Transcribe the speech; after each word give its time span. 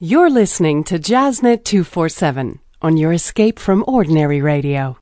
You're 0.00 0.30
listening 0.30 0.84
to 0.84 0.98
Jazznet 1.00 1.64
247 1.64 2.60
on 2.80 2.96
your 2.96 3.12
escape 3.12 3.58
from 3.58 3.82
ordinary 3.88 4.40
radio. 4.40 4.96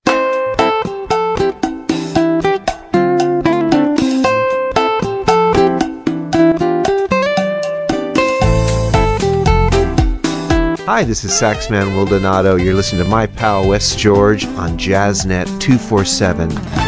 Hi, 10.86 11.04
this 11.04 11.24
is 11.24 11.32
Saxman 11.32 11.94
Will 11.94 12.06
Donato. 12.06 12.56
You're 12.56 12.72
listening 12.72 13.04
to 13.04 13.10
my 13.10 13.26
pal 13.26 13.68
Wes 13.68 13.94
George 13.96 14.46
on 14.46 14.78
Jazznet 14.78 15.44
247. 15.60 16.85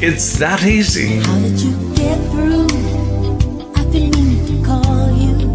It's 0.04 0.38
that 0.38 0.66
easy. 0.66 1.22
How 1.22 1.40
did 1.40 1.62
you 1.62 1.96
get 1.96 2.20
through? 2.32 2.68
I've 3.78 3.90
been 3.90 4.12
meaning 4.12 4.46
to 4.48 4.62
call 4.66 5.14
you. 5.16 5.54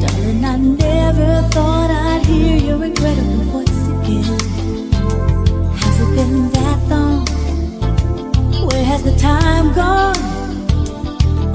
Darling, 0.00 0.44
I 0.46 0.56
never 0.56 1.42
thought 1.50 1.90
I'd 1.90 2.24
hear 2.24 2.56
your 2.56 2.78
has 8.96 9.04
the 9.04 9.18
time 9.20 9.74
gone? 9.74 10.16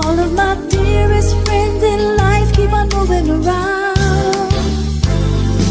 All 0.04 0.18
of 0.20 0.32
my 0.34 0.54
dearest 0.70 1.34
friends 1.46 1.82
in 1.82 2.16
life 2.18 2.54
keep 2.54 2.72
on 2.72 2.88
moving 2.90 3.30
around. 3.30 4.52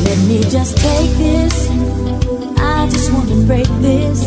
Let 0.06 0.18
me 0.30 0.40
just 0.56 0.76
take 0.78 1.12
this. 1.26 1.56
I 2.58 2.88
just 2.90 3.12
want 3.12 3.28
to 3.28 3.38
break 3.46 3.70
this. 3.88 4.20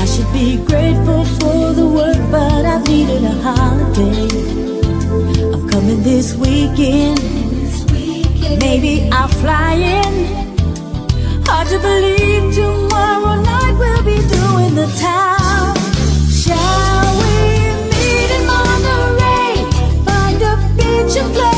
I 0.00 0.04
should 0.12 0.30
be 0.32 0.48
grateful 0.70 1.24
for 1.38 1.72
the 1.72 1.86
work, 1.98 2.20
but 2.30 2.62
I've 2.72 2.86
needed 2.86 3.24
a 3.24 3.34
holiday. 3.46 4.28
I'm 5.54 5.68
coming 5.70 6.02
this 6.02 6.36
weekend. 6.36 7.18
Maybe 8.60 9.08
I'll 9.10 9.34
fly 9.42 9.72
in. 10.00 10.14
Hard 11.46 11.68
to 11.68 11.78
believe 11.78 12.54
tomorrow 12.54 13.40
night 13.40 13.74
we'll 13.80 14.04
be 14.04 14.18
doing 14.36 14.74
the 14.74 14.88
town. 15.00 15.37
A 21.16 21.26
beach 21.30 21.57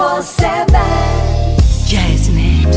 24-7 0.00 0.80
Jazznet 1.86 2.72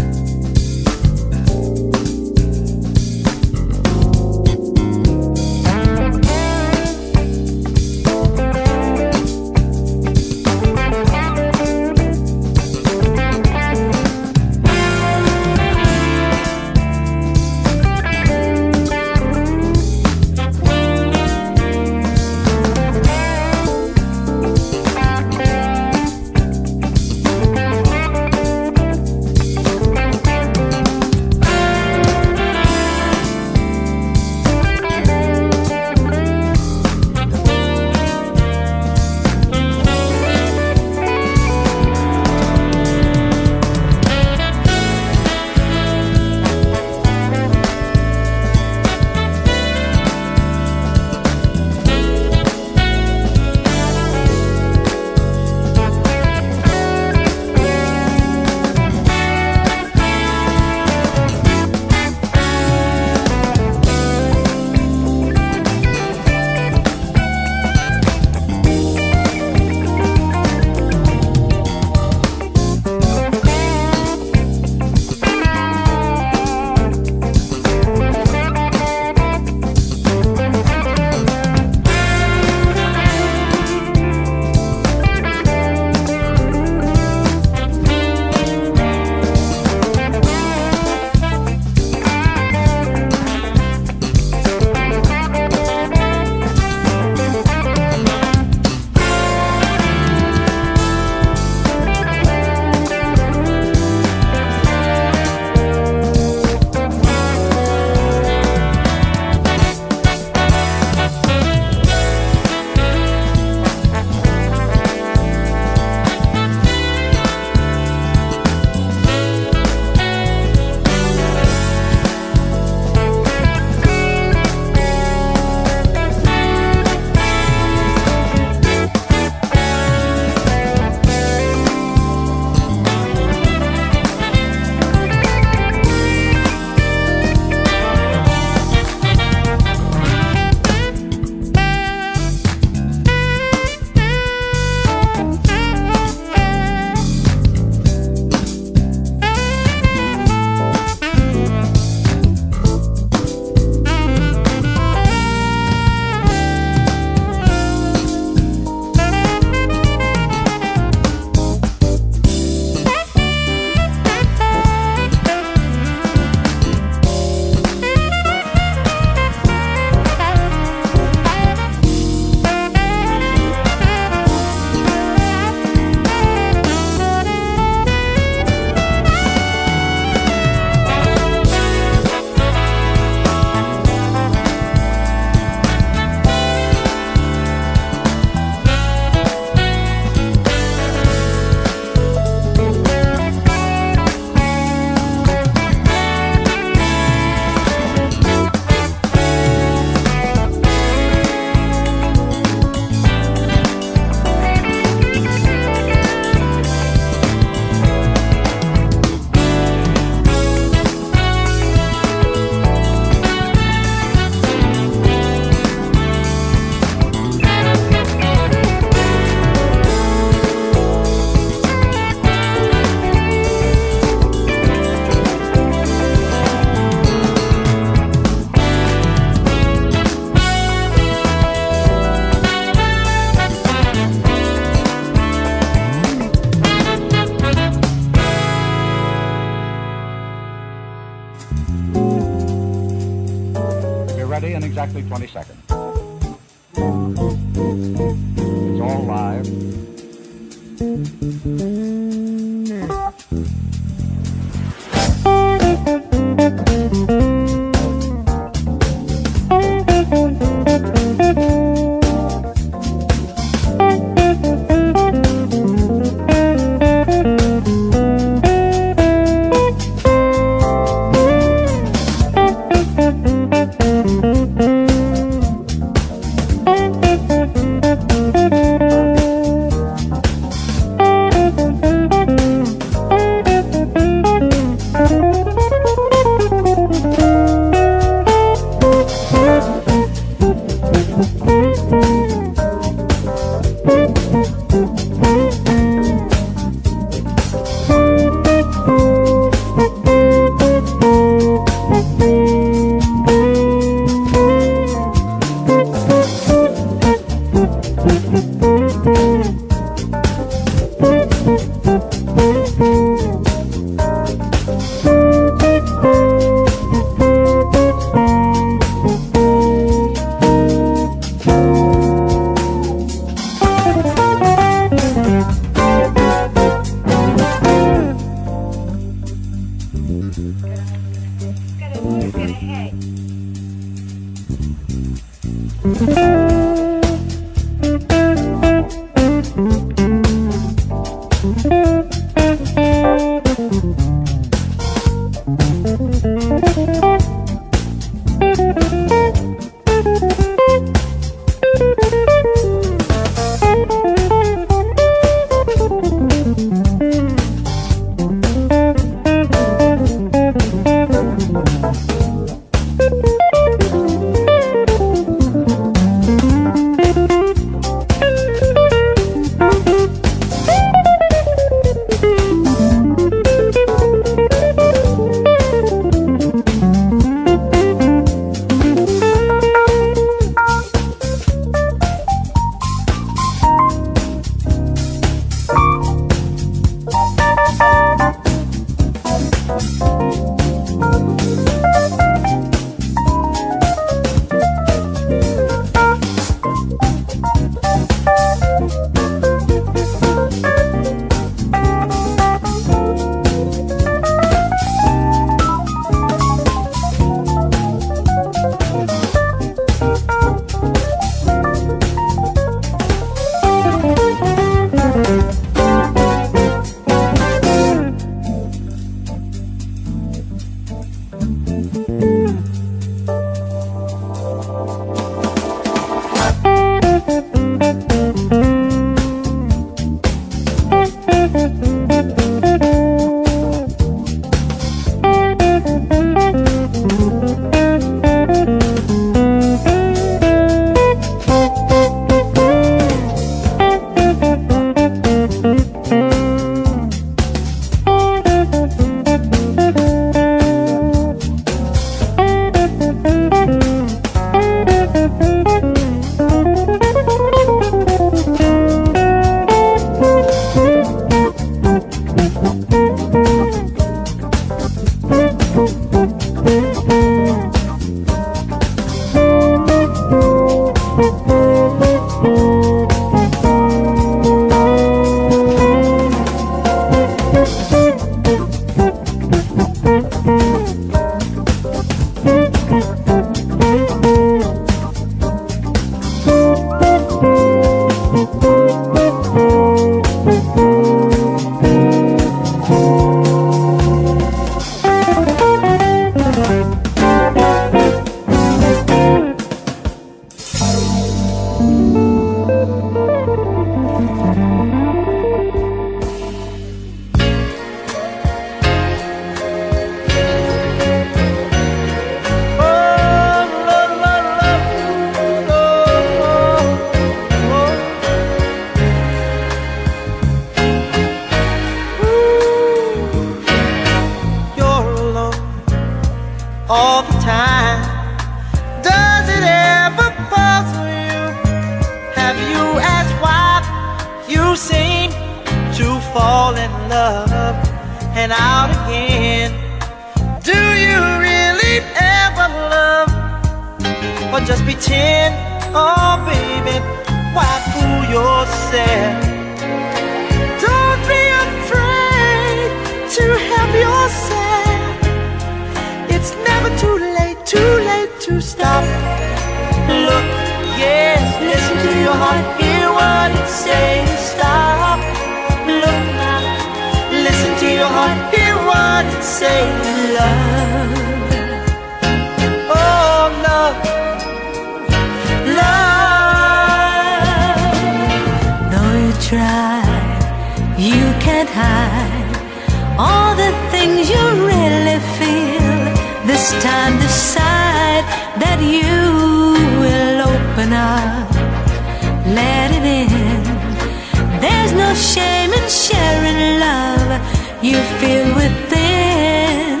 you 597.92 598.02
feel 598.20 598.48
within. 598.54 600.00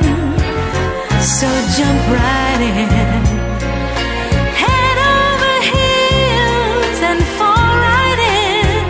So 1.36 1.48
jump 1.76 2.00
right 2.16 2.62
in. 2.70 3.22
Head 4.64 4.98
over 5.20 5.54
heels 5.72 6.98
and 7.10 7.20
fall 7.36 7.72
right 7.90 8.20
in. 8.48 8.80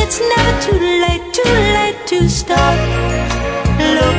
It's 0.00 0.18
never 0.32 0.54
too 0.66 0.80
late, 1.04 1.26
too 1.38 1.54
late 1.76 2.00
to 2.12 2.18
stop. 2.40 2.76
Look, 3.96 4.18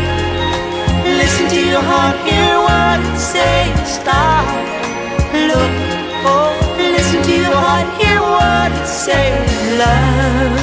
listen 1.22 1.46
to 1.56 1.62
your 1.72 1.86
heart, 1.92 2.18
hear 2.30 2.56
what 2.68 2.98
it 3.10 3.18
says. 3.34 3.76
Stop. 3.98 4.46
Look, 5.50 5.74
oh, 6.30 6.54
listen 6.96 7.20
to 7.30 7.34
your 7.46 7.58
heart, 7.66 7.88
hear 8.00 8.22
what 8.36 8.70
it 8.80 8.88
says. 9.04 9.48
Love, 9.82 10.60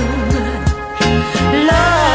love. 1.68 2.11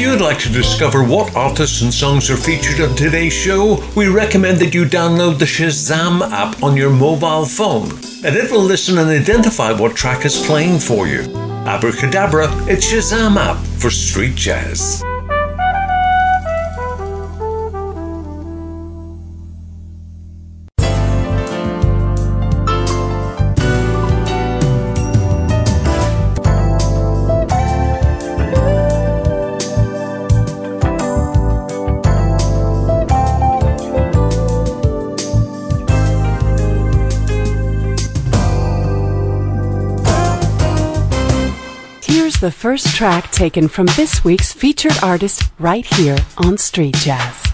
If 0.00 0.06
you 0.06 0.12
would 0.12 0.22
like 0.22 0.38
to 0.38 0.48
discover 0.48 1.04
what 1.04 1.36
artists 1.36 1.82
and 1.82 1.92
songs 1.92 2.30
are 2.30 2.36
featured 2.38 2.80
on 2.80 2.96
today's 2.96 3.34
show, 3.34 3.84
we 3.94 4.08
recommend 4.08 4.56
that 4.60 4.72
you 4.72 4.86
download 4.86 5.38
the 5.38 5.44
Shazam 5.44 6.22
app 6.22 6.62
on 6.62 6.74
your 6.74 6.88
mobile 6.88 7.44
phone, 7.44 7.90
and 8.24 8.34
it 8.34 8.50
will 8.50 8.62
listen 8.62 8.96
and 8.96 9.10
identify 9.10 9.72
what 9.72 9.94
track 9.94 10.24
is 10.24 10.42
playing 10.46 10.78
for 10.78 11.06
you. 11.06 11.20
Abracadabra, 11.66 12.48
it's 12.66 12.90
Shazam 12.90 13.36
app 13.36 13.62
for 13.78 13.90
street 13.90 14.36
jazz. 14.36 15.02
The 42.40 42.50
first 42.50 42.96
track 42.96 43.30
taken 43.30 43.68
from 43.68 43.84
this 43.96 44.24
week's 44.24 44.50
featured 44.50 44.96
artist 45.02 45.42
right 45.58 45.84
here 45.84 46.16
on 46.38 46.56
Street 46.56 46.94
Jazz. 46.96 47.49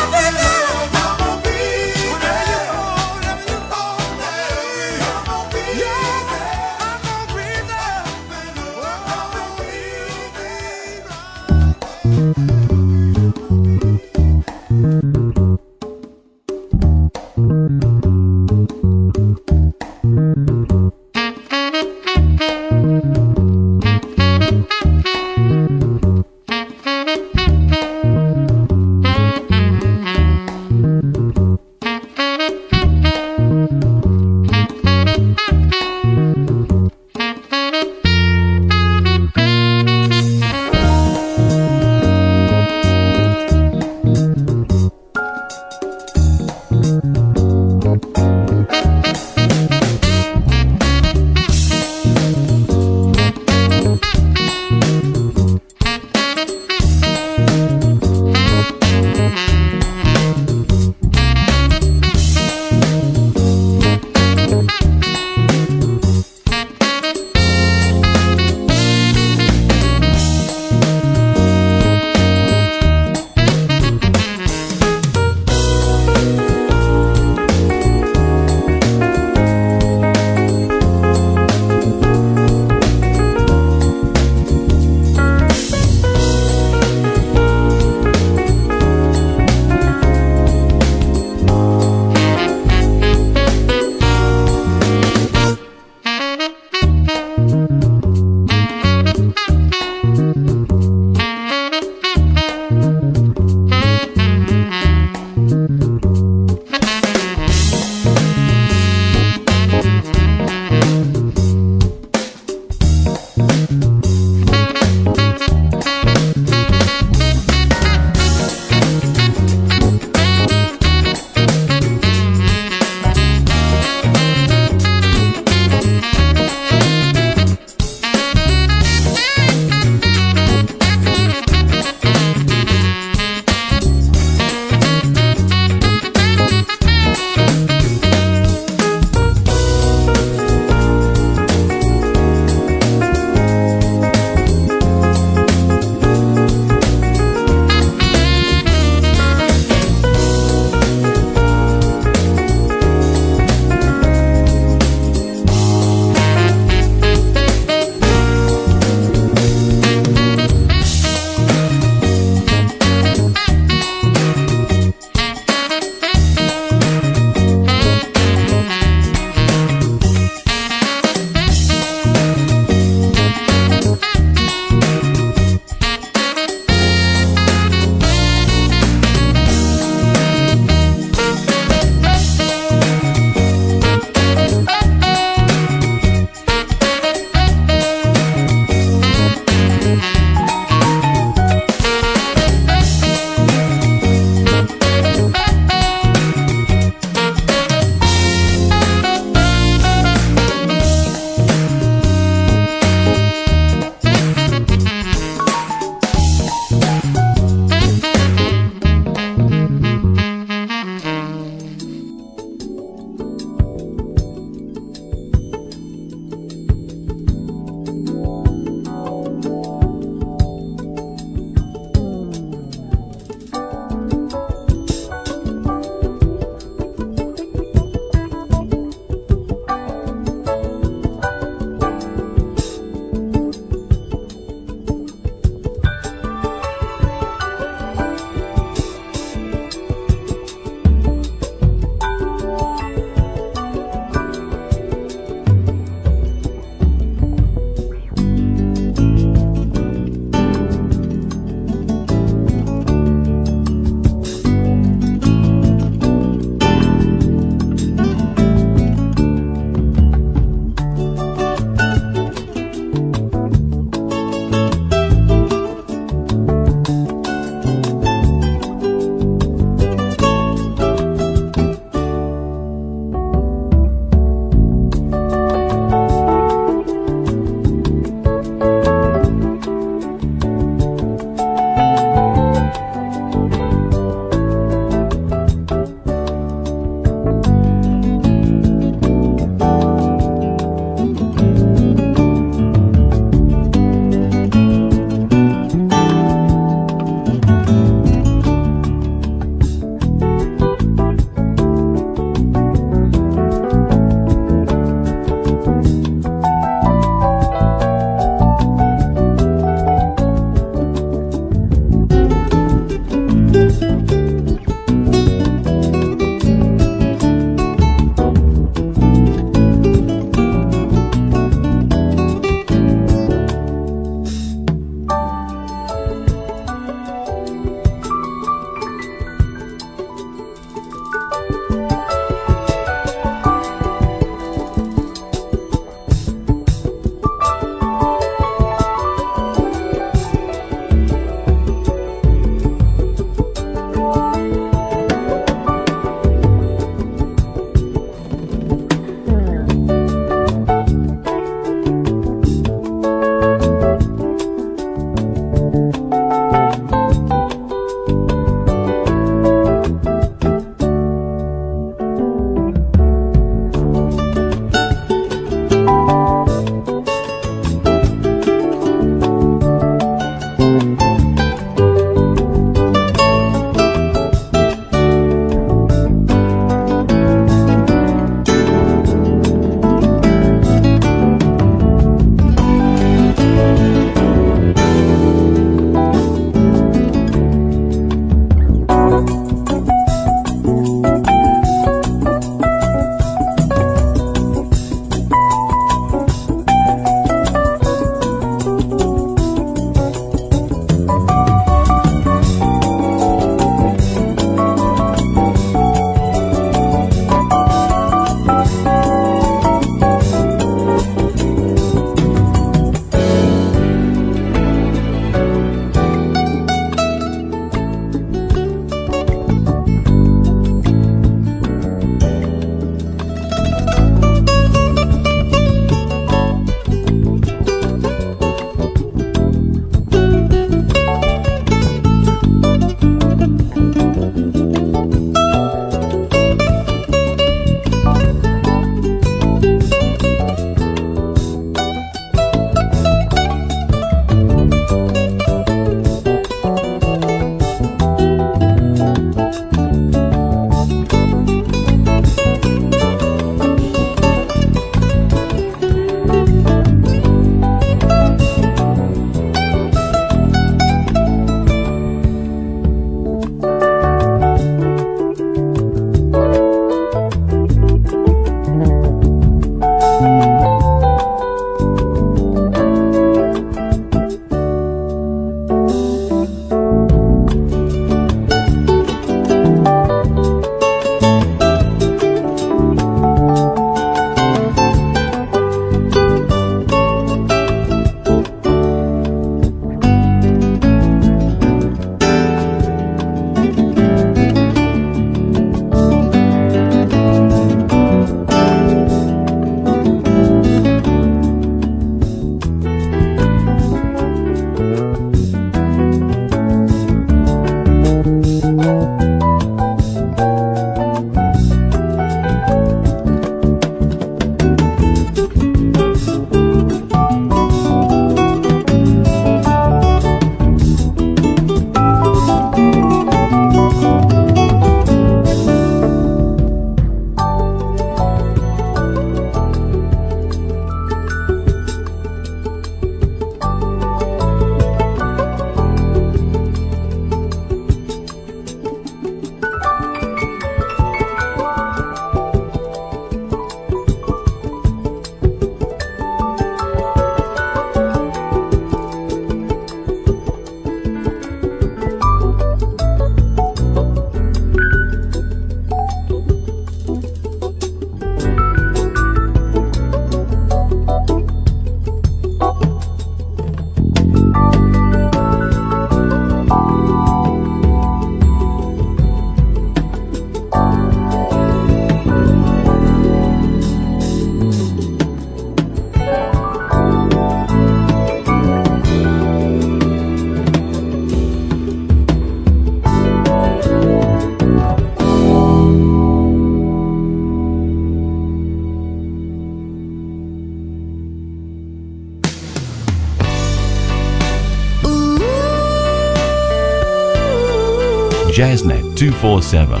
Jazznet 598.56 599.14
247, 599.18 600.00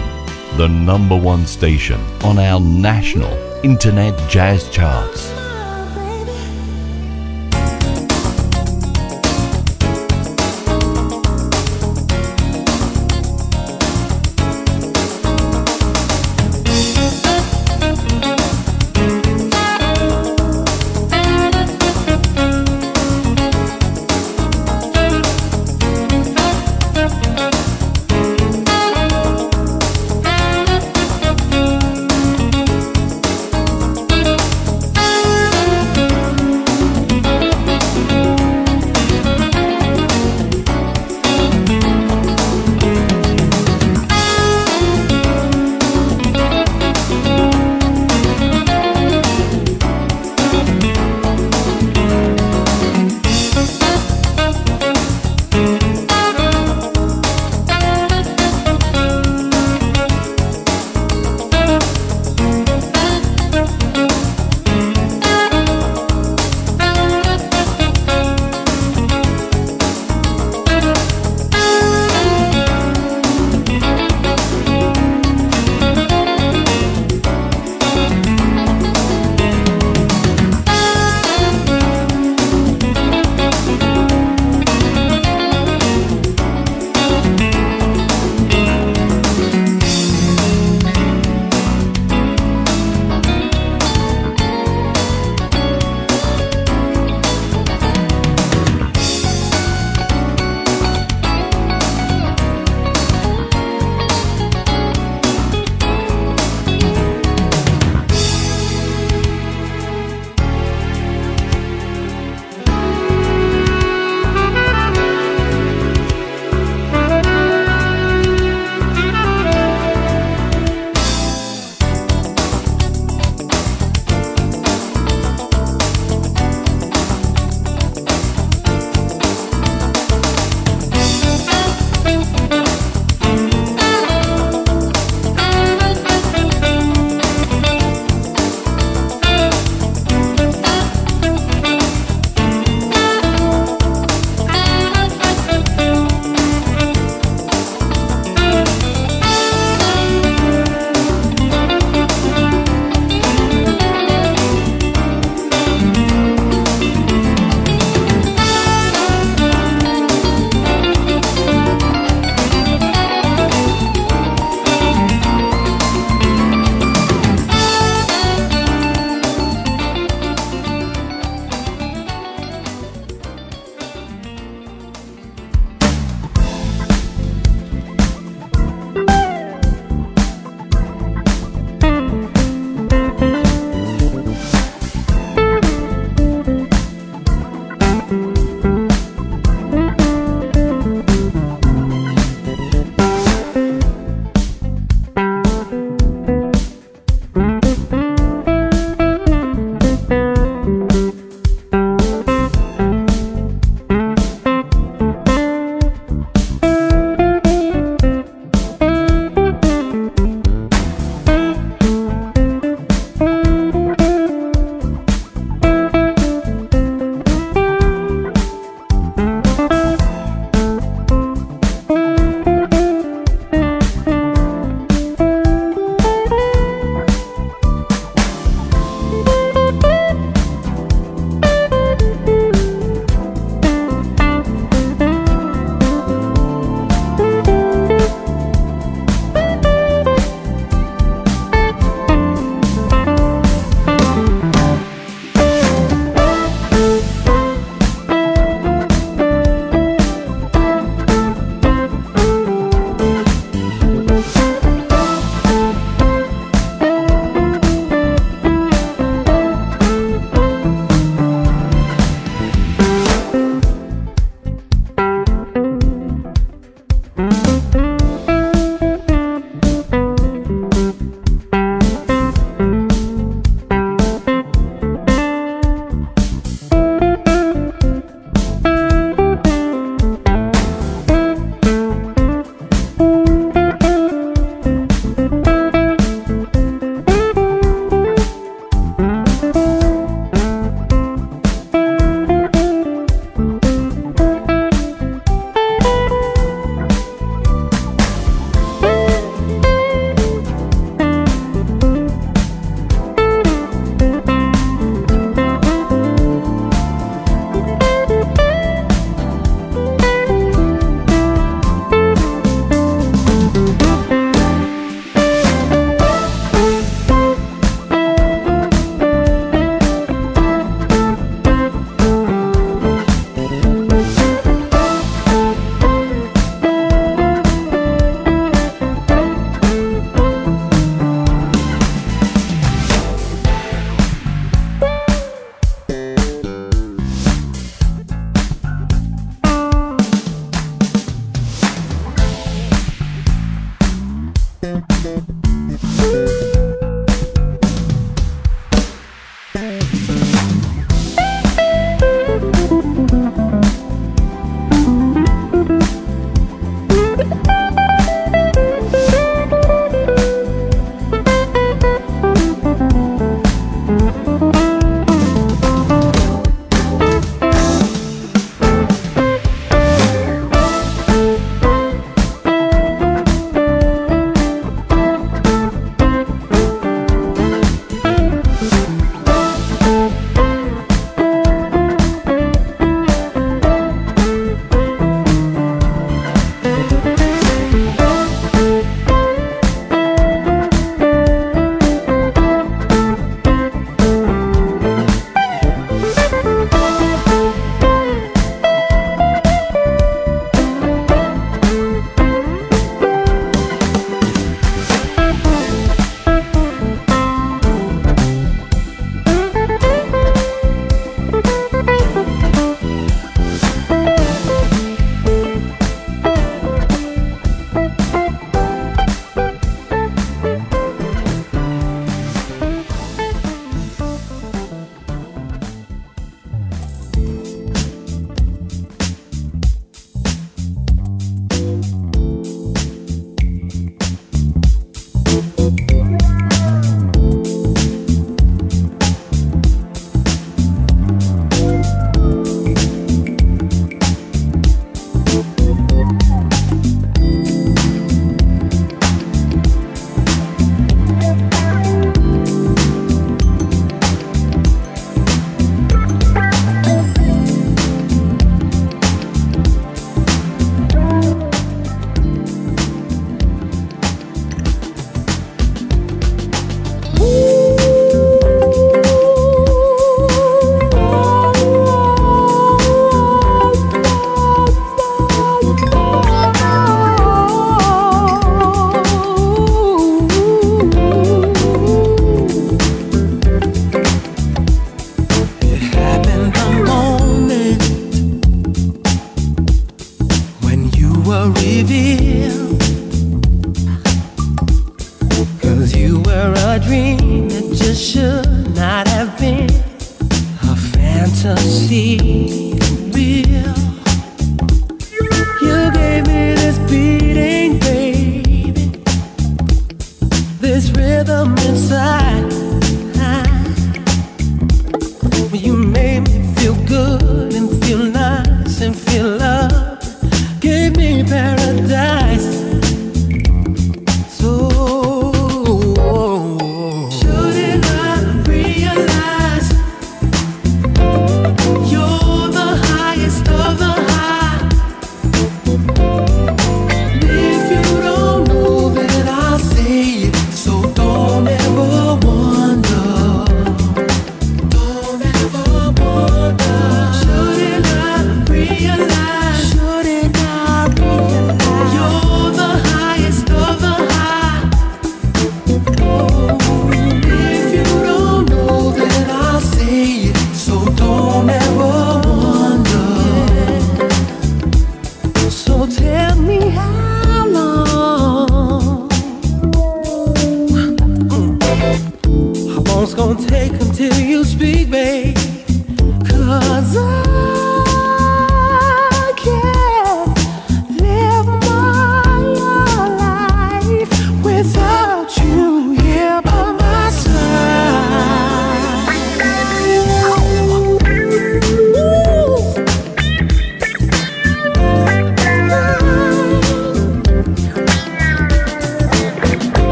the 0.56 0.66
number 0.66 1.14
one 1.14 1.44
station 1.44 2.00
on 2.24 2.38
our 2.38 2.58
national 2.58 3.30
internet 3.62 4.16
jazz 4.30 4.70
charts. 4.70 5.35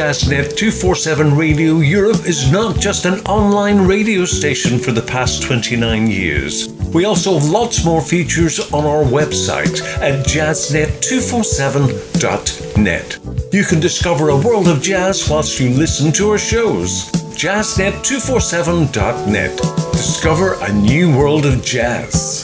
Jazznet 0.00 0.56
247 0.56 1.36
Radio 1.36 1.80
Europe 1.80 2.24
is 2.24 2.50
not 2.50 2.80
just 2.80 3.04
an 3.04 3.20
online 3.26 3.86
radio 3.86 4.24
station 4.24 4.78
for 4.78 4.92
the 4.92 5.02
past 5.02 5.42
29 5.42 6.06
years? 6.06 6.68
We 6.94 7.04
also 7.04 7.38
have 7.38 7.50
lots 7.50 7.84
more 7.84 8.00
features 8.00 8.60
on 8.72 8.86
our 8.86 9.04
website 9.04 9.82
at 10.00 10.24
jazznet247.net. 10.24 13.18
You 13.52 13.64
can 13.64 13.78
discover 13.78 14.30
a 14.30 14.40
world 14.40 14.68
of 14.68 14.80
jazz 14.80 15.28
whilst 15.28 15.60
you 15.60 15.68
listen 15.68 16.12
to 16.12 16.30
our 16.30 16.38
shows. 16.38 17.10
Jazznet247.net. 17.36 19.58
Discover 19.92 20.56
a 20.62 20.72
new 20.72 21.14
world 21.14 21.44
of 21.44 21.62
jazz. 21.62 22.39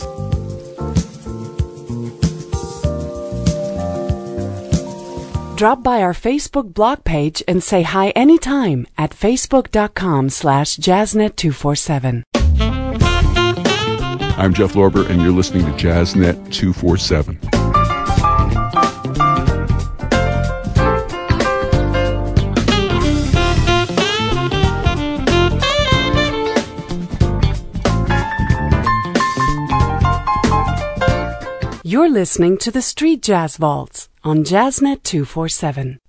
Drop 5.56 5.82
by 5.82 6.02
our 6.02 6.12
Facebook 6.12 6.74
blog 6.74 7.02
page 7.04 7.42
and 7.48 7.62
say 7.62 7.80
hi 7.80 8.10
anytime 8.10 8.86
at 8.98 9.12
facebook.com 9.12 10.28
slash 10.28 10.76
jazznet247. 10.76 12.24
I'm 14.36 14.52
Jeff 14.52 14.74
Lorber, 14.74 15.08
and 15.08 15.22
you're 15.22 15.32
listening 15.32 15.64
to 15.64 15.72
JazzNet 15.72 16.52
247. 16.52 17.40
You're 31.82 32.10
listening 32.10 32.58
to 32.58 32.70
the 32.70 32.82
Street 32.82 33.22
Jazz 33.22 33.56
Vaults 33.56 34.05
on 34.26 34.42
Jazznet 34.42 35.04
247. 35.04 36.00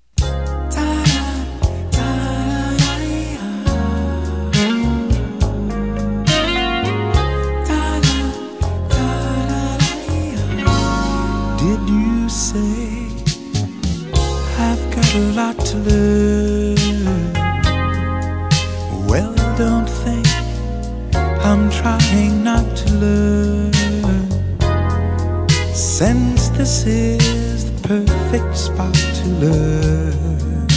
Did 11.60 11.82
you 11.88 12.28
say 12.28 13.06
I've 14.58 14.84
got 14.96 15.14
a 15.14 15.20
lot 15.38 15.60
to? 15.68 16.76
Well, 19.08 19.34
don't 19.58 19.88
think 19.88 20.28
I'm 21.46 21.70
trying 21.70 22.44
not 22.44 22.66
to 22.78 22.94
learn. 22.94 23.74
Since 25.76 26.50
this 26.50 26.88
is 26.88 27.47
perfect 27.88 28.58
spot 28.58 28.94
to 28.94 29.26
learn, 29.40 30.68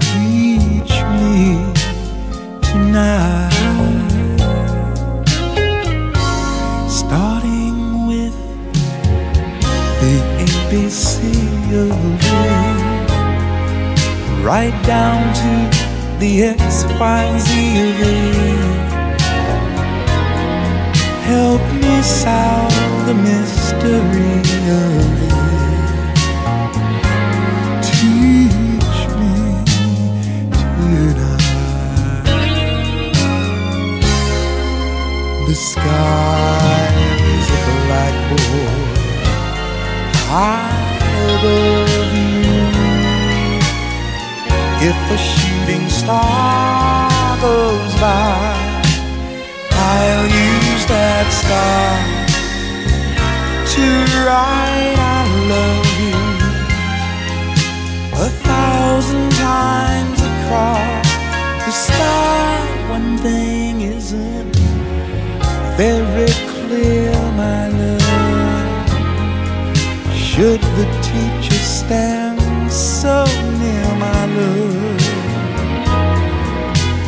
teach 0.00 0.94
me 1.20 1.36
tonight. 2.62 3.50
Starting 6.88 8.06
with 8.06 8.34
the 10.00 10.14
ABC 10.40 11.12
of 11.82 11.90
love, 12.32 13.10
right 14.42 14.76
down 14.86 15.20
to 15.34 15.52
the 16.20 16.44
X, 16.44 16.84
Y, 16.98 17.38
Z 17.38 17.48
of 17.82 18.00
it. 18.00 18.84
Help 21.28 21.62
me 21.82 22.02
solve 22.02 23.06
the 23.06 23.14
mystery 23.14 24.40
of 24.70 25.13
sky 35.74 36.94
is 37.34 37.46
a 37.58 37.64
blackboard 37.86 38.96
high 40.30 40.98
above 41.34 42.12
you. 42.18 42.62
If 44.90 44.98
a 45.16 45.18
shooting 45.32 45.86
star 45.88 47.10
goes 47.40 47.92
by, 48.04 48.44
I'll 49.90 50.28
use 50.48 50.84
that 50.94 51.26
star 51.42 51.90
to 53.74 53.86
write 54.24 54.96
I 55.16 55.22
love 55.54 55.90
you 56.04 56.20
a 58.26 58.28
thousand 58.48 59.28
times 59.32 60.18
across 60.30 61.08
the 61.64 61.72
sky. 61.72 62.63
Very 65.76 66.30
clear, 66.52 67.12
my 67.32 67.68
love. 67.68 68.00
Should 70.14 70.60
the 70.60 70.86
teacher 71.02 71.58
stand 71.58 72.70
so 72.70 73.24
near, 73.60 73.94
my 73.98 74.26
love? 74.36 75.02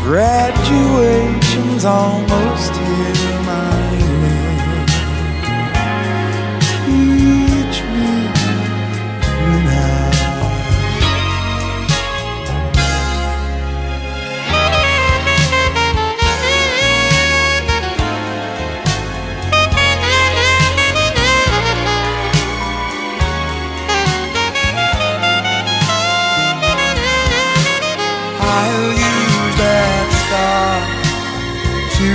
Graduation's 0.03 1.85
almost 1.85 2.73
here, 2.75 3.26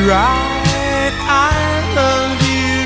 write 0.08 1.14
I 1.30 1.54
love 1.94 2.40
you 2.50 2.86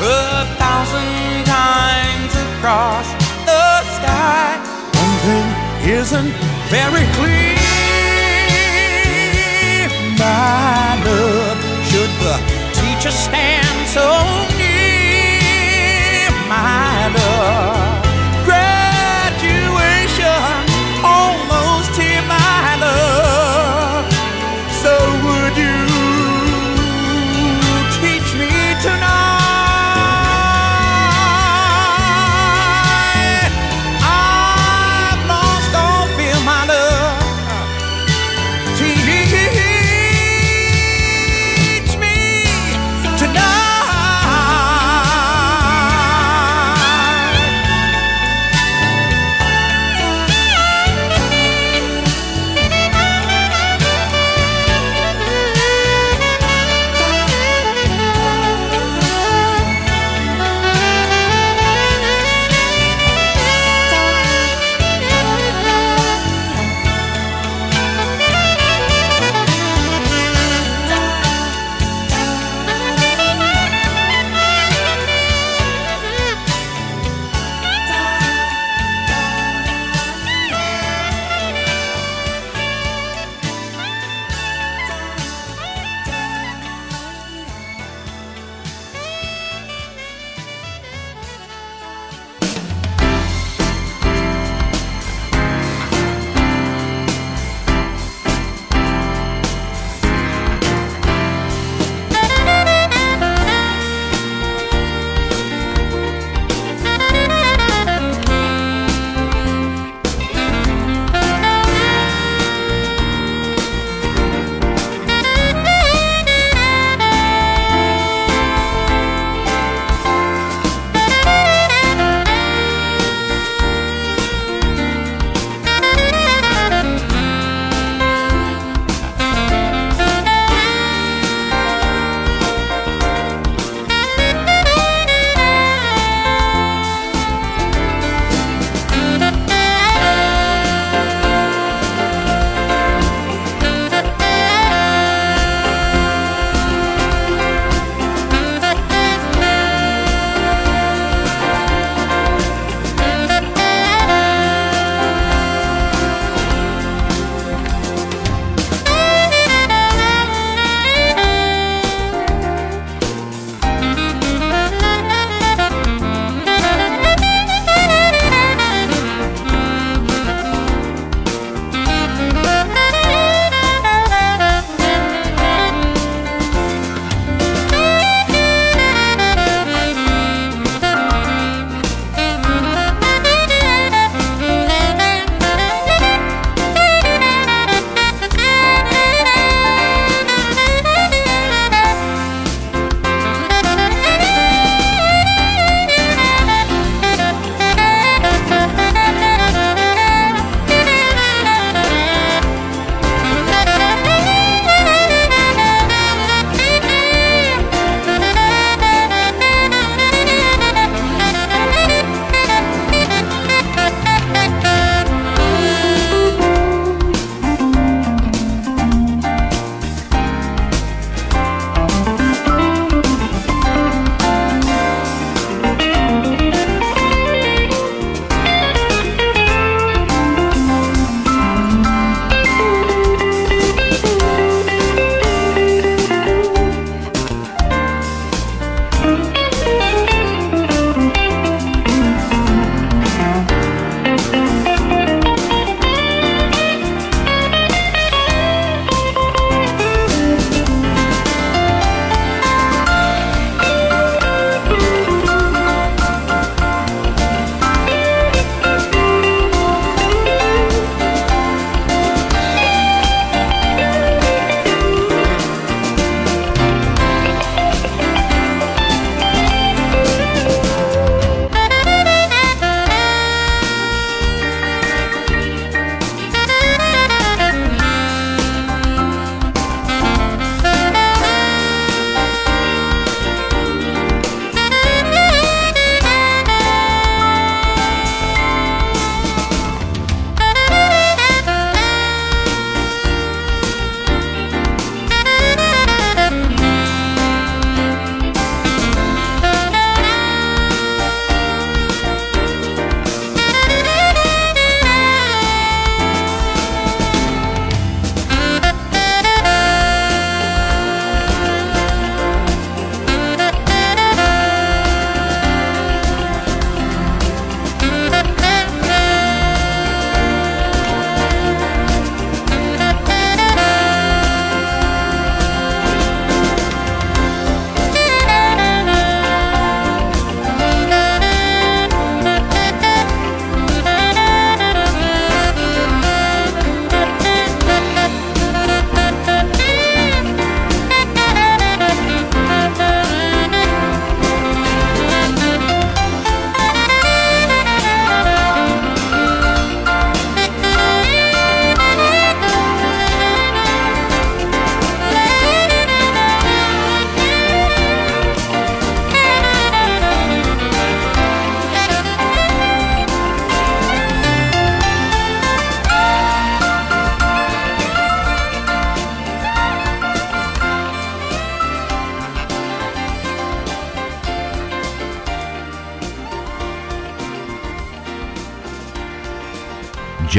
a 0.00 0.46
thousand 0.56 1.44
times 1.44 2.32
across 2.48 3.06
the 3.44 3.66
sky. 3.96 4.56
One 4.96 5.16
thing 5.26 5.48
isn't 6.00 6.32
very 6.72 7.04
clear, 7.16 7.29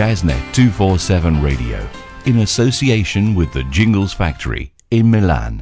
Jazznet 0.02 0.42
247 0.56 1.44
Radio 1.44 1.88
in 2.26 2.40
association 2.40 3.36
with 3.36 3.54
the 3.54 3.62
Jingles 3.66 4.16
Factory 4.16 4.74
in 4.90 5.12
Milan. 5.12 5.62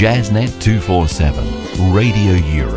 Jazznet 0.00 0.48
247 0.60 1.92
Radio 1.92 2.32
Europe. 2.32 2.69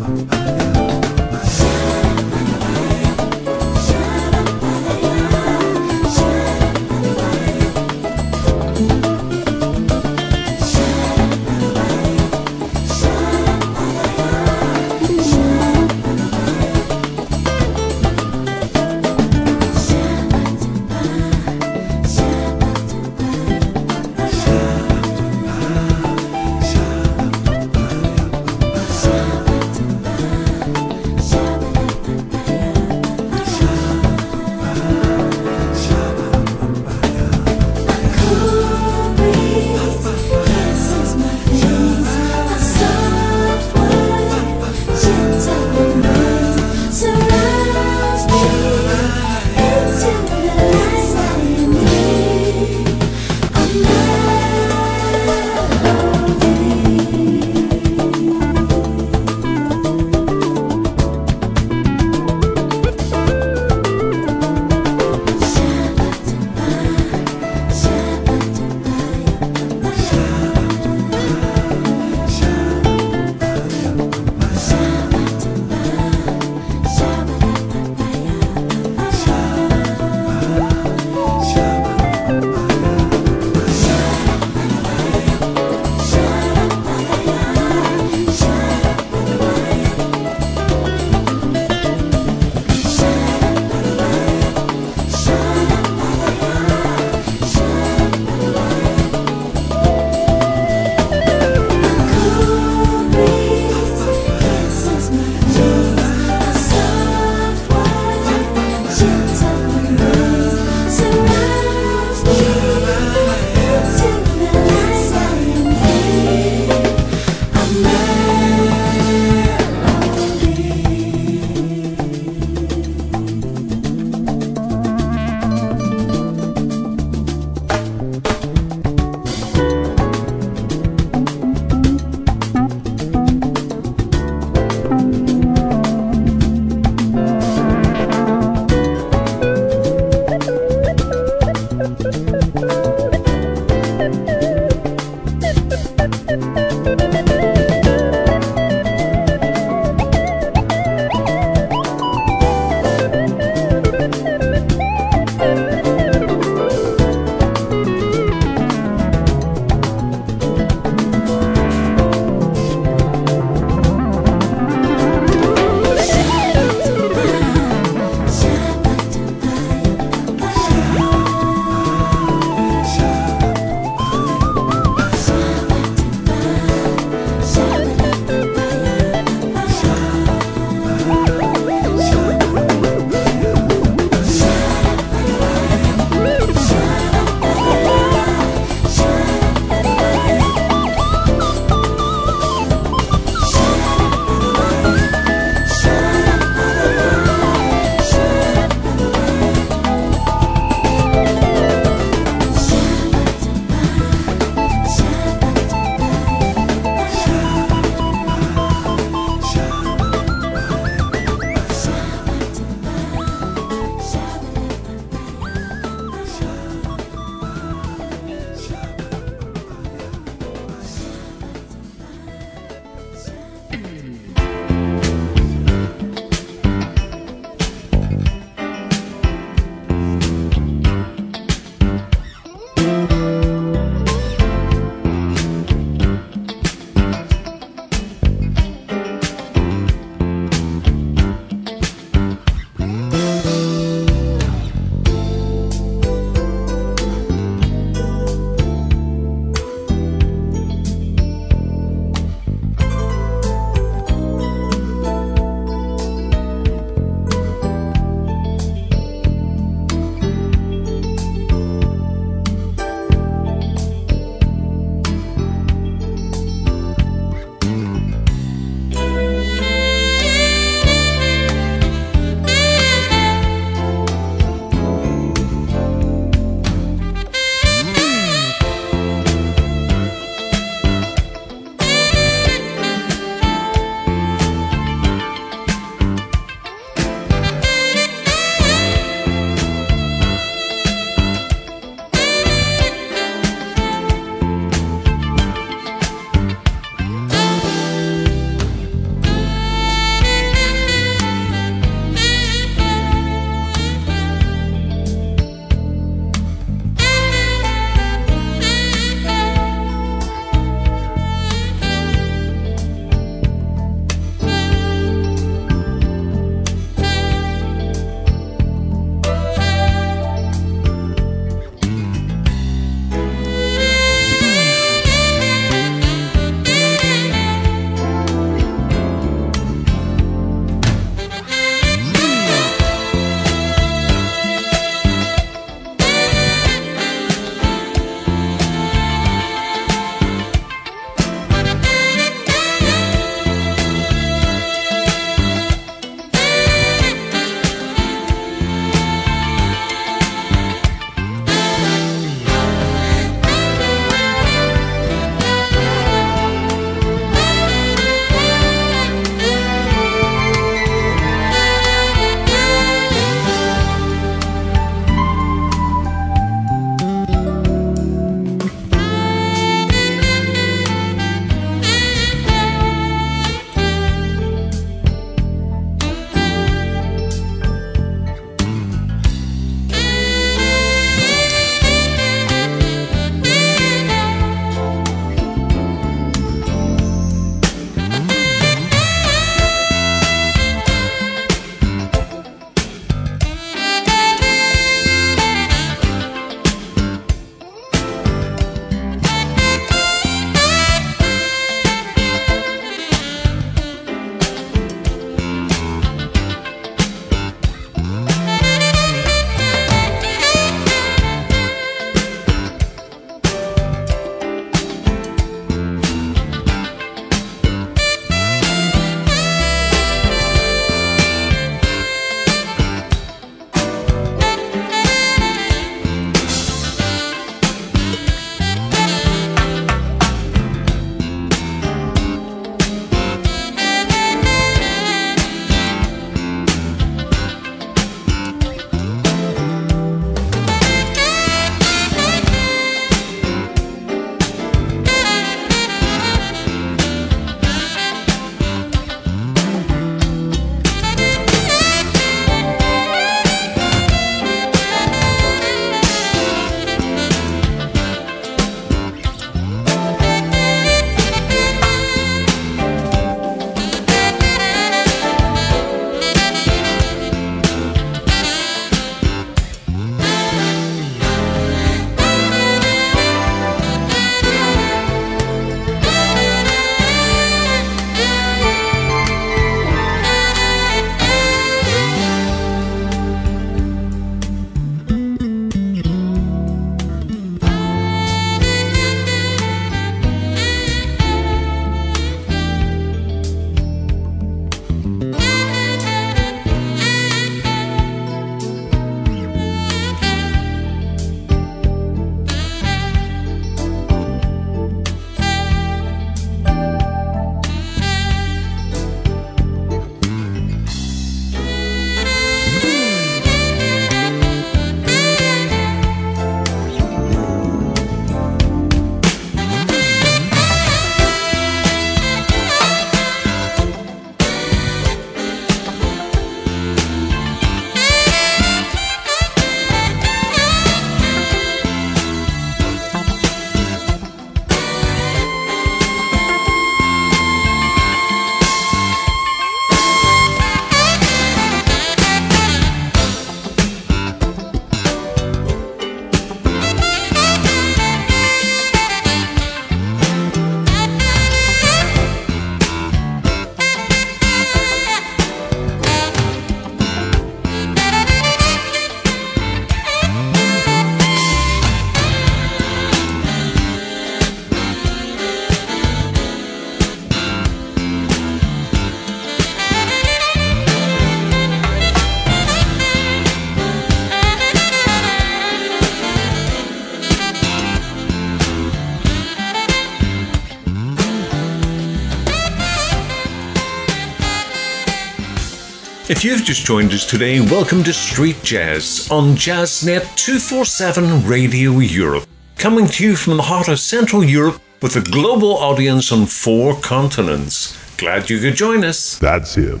If 586.40 586.44
you've 586.44 586.64
just 586.64 586.86
joined 586.86 587.12
us 587.12 587.26
today, 587.26 587.60
welcome 587.60 588.02
to 588.02 588.14
Street 588.14 588.56
Jazz 588.62 589.28
on 589.30 589.56
Jazznet 589.56 590.22
247 590.36 591.46
Radio 591.46 591.98
Europe, 591.98 592.46
coming 592.78 593.06
to 593.08 593.24
you 593.24 593.36
from 593.36 593.58
the 593.58 593.62
heart 593.62 593.88
of 593.88 594.00
Central 594.00 594.42
Europe 594.42 594.80
with 595.02 595.16
a 595.16 595.20
global 595.20 595.76
audience 595.76 596.32
on 596.32 596.46
four 596.46 596.98
continents. 597.02 597.94
Glad 598.16 598.48
you 598.48 598.58
could 598.58 598.74
join 598.74 599.04
us. 599.04 599.38
That's 599.38 599.76
it. 599.76 600.00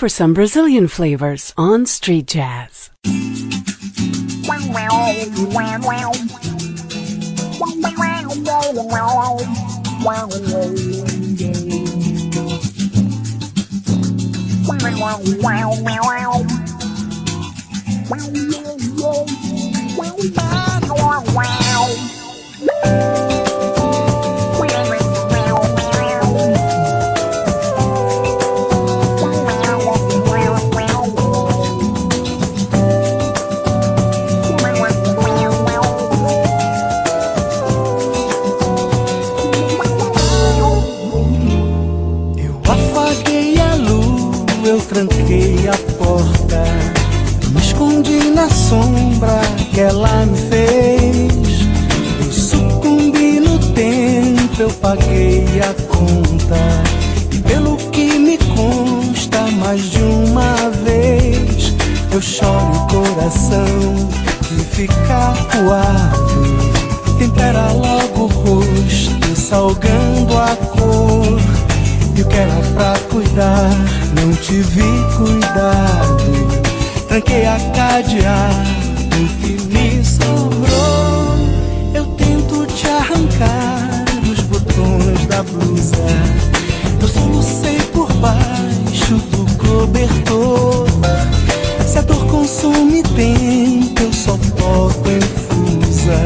For 0.00 0.08
some 0.08 0.32
Brazilian 0.32 0.88
flavors 0.88 1.52
on 1.58 1.84
Street 1.84 2.26
Jazz. 2.26 2.88
que 49.72 49.80
ela 49.80 50.26
me 50.26 50.36
fez. 50.36 51.60
Eu 52.24 52.32
sucumbi 52.32 53.40
no 53.40 53.58
tempo, 53.58 54.62
eu 54.62 54.70
paguei 54.70 55.44
a 55.60 55.74
conta. 55.84 56.56
E 57.32 57.38
pelo 57.38 57.76
que 57.76 58.18
me 58.18 58.38
consta, 58.38 59.40
mais 59.58 59.82
de 59.90 60.02
uma 60.02 60.70
vez, 60.84 61.74
eu 62.12 62.20
choro 62.20 62.72
o 62.72 62.86
coração 62.88 64.08
e 64.52 64.64
fica 64.74 65.34
coado. 65.52 66.70
Tempera 67.18 67.72
logo 67.72 68.24
o 68.24 68.26
rosto, 68.26 69.36
salgando 69.36 70.36
a 70.36 70.56
cor. 70.56 71.40
E 72.16 72.22
o 72.22 72.26
que 72.26 72.36
era 72.36 72.60
pra 72.74 72.98
cuidar, 73.10 73.70
não 74.14 74.32
tive 74.34 74.82
cuidado. 75.16 76.60
Tranquei 77.08 77.44
a 77.44 77.58
cadeado, 77.74 78.80
da 85.40 85.42
blusa. 85.42 85.96
Eu 87.00 87.08
solucei 87.08 87.78
por 87.92 88.12
baixo 88.14 89.14
do 89.30 89.46
cobertor. 89.56 90.86
Se 91.86 91.98
a 91.98 92.02
dor 92.02 92.26
consome 92.26 93.02
tempo, 93.02 94.02
eu 94.02 94.12
só 94.12 94.36
toco 94.56 95.08
em 95.08 95.20
fusa. 95.20 96.18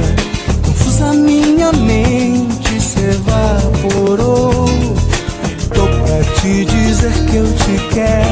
Confusa 0.65 1.13
minha 1.13 1.71
mente 1.73 2.81
se 2.81 3.01
evaporou. 3.01 4.67
Tô 5.73 5.87
pra 5.87 6.25
te 6.41 6.65
dizer 6.65 7.13
que 7.31 7.37
eu 7.37 7.53
te 7.55 7.95
quero. 7.95 8.24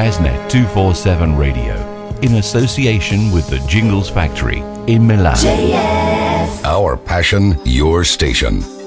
Jazznet 0.00 0.48
247 0.48 1.36
Radio 1.36 1.74
in 2.22 2.36
association 2.36 3.30
with 3.32 3.50
the 3.50 3.58
Jingles 3.68 4.08
Factory 4.08 4.60
in 4.86 5.06
Milan. 5.06 5.36
Our 6.64 6.96
passion, 6.96 7.58
your 7.66 8.04
station. 8.04 8.79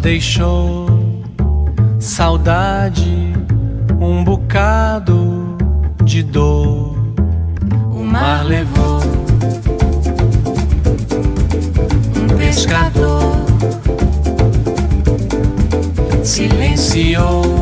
Deixou 0.00 0.86
saudade, 1.98 3.34
um 4.00 4.24
bocado 4.24 5.56
de 6.04 6.22
dor. 6.22 6.96
O 7.92 8.02
mar 8.02 8.44
levou 8.44 9.00
um 12.16 12.36
pescador, 12.38 13.36
silenciou 16.24 17.59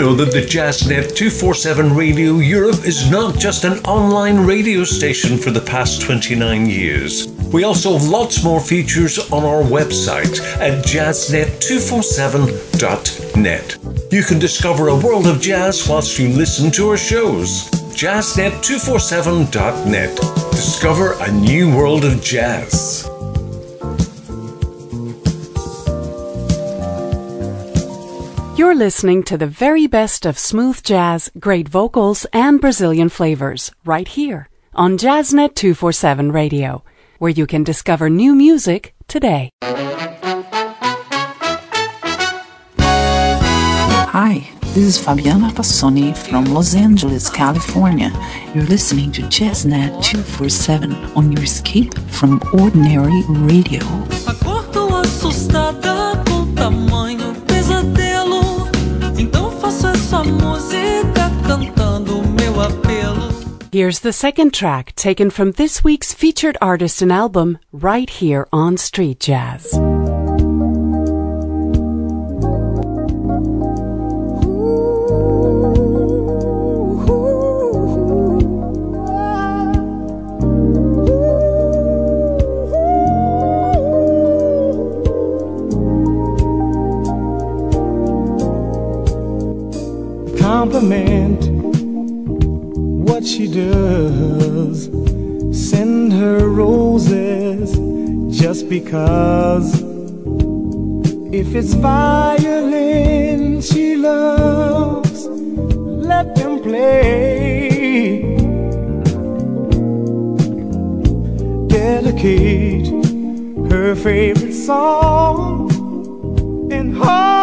know 0.00 0.14
that 0.14 0.32
the 0.32 0.40
Jazznet 0.40 1.14
247 1.14 1.94
Radio 1.94 2.38
Europe 2.38 2.86
is 2.86 3.10
not 3.10 3.38
just 3.38 3.64
an 3.64 3.78
online 3.80 4.46
radio 4.46 4.82
station 4.82 5.36
for 5.36 5.50
the 5.50 5.60
past 5.60 6.00
29 6.00 6.64
years? 6.64 7.28
We 7.52 7.64
also 7.64 7.98
have 7.98 8.08
lots 8.08 8.42
more 8.42 8.60
features 8.60 9.18
on 9.30 9.44
our 9.44 9.62
website 9.62 10.40
at 10.58 10.82
jazznet247.net. 10.86 13.76
You 14.10 14.22
can 14.22 14.38
discover 14.38 14.88
a 14.88 14.96
world 14.96 15.26
of 15.26 15.38
jazz 15.38 15.86
whilst 15.86 16.18
you 16.18 16.30
listen 16.30 16.70
to 16.72 16.88
our 16.88 16.96
shows. 16.96 17.68
Jazznet247.net. 17.92 20.16
Discover 20.52 21.12
a 21.20 21.30
new 21.30 21.76
world 21.76 22.06
of 22.06 22.22
jazz. 22.22 22.99
Listening 28.80 29.22
to 29.22 29.36
the 29.36 29.46
very 29.46 29.86
best 29.86 30.24
of 30.24 30.38
smooth 30.38 30.82
jazz, 30.82 31.30
great 31.38 31.68
vocals, 31.68 32.24
and 32.32 32.62
Brazilian 32.62 33.10
flavors 33.10 33.70
right 33.84 34.08
here 34.08 34.48
on 34.74 34.96
Jazznet 34.96 35.54
247 35.54 36.32
Radio, 36.32 36.82
where 37.18 37.30
you 37.30 37.46
can 37.46 37.62
discover 37.62 38.08
new 38.08 38.34
music 38.34 38.94
today. 39.06 39.50
Hi, 44.16 44.48
this 44.72 44.78
is 44.78 44.98
Fabiana 44.98 45.50
Passoni 45.50 46.16
from 46.16 46.46
Los 46.46 46.74
Angeles, 46.74 47.28
California. 47.28 48.10
You're 48.54 48.64
listening 48.64 49.12
to 49.12 49.20
Jazznet 49.28 50.02
247 50.02 50.94
on 51.14 51.30
your 51.30 51.42
escape 51.42 51.92
from 52.08 52.40
ordinary 52.54 53.22
radio. 53.28 53.84
Here's 63.72 64.00
the 64.00 64.12
second 64.12 64.52
track 64.52 64.96
taken 64.96 65.30
from 65.30 65.52
this 65.52 65.84
week's 65.84 66.12
featured 66.12 66.58
artist 66.60 67.02
and 67.02 67.12
album, 67.12 67.58
right 67.72 68.10
here 68.10 68.48
on 68.52 68.76
Street 68.76 69.20
Jazz. 69.20 69.78
compliment 90.38 91.19
what 93.20 93.28
she 93.28 93.46
does. 93.46 94.84
Send 95.52 96.10
her 96.14 96.48
roses 96.48 97.70
just 98.34 98.66
because. 98.70 99.82
If 101.30 101.54
it's 101.54 101.74
violin 101.74 103.60
she 103.60 103.96
loves, 103.96 105.26
let 105.26 106.34
them 106.34 106.62
play. 106.62 108.22
Dedicate 111.68 112.88
her 113.70 113.94
favorite 113.96 114.54
song 114.54 115.70
and 116.72 116.96
hold. 116.96 117.39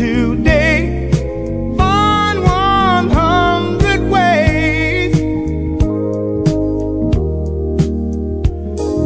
today 0.00 1.10
find 1.76 2.42
100 2.42 4.00
ways. 4.08 5.12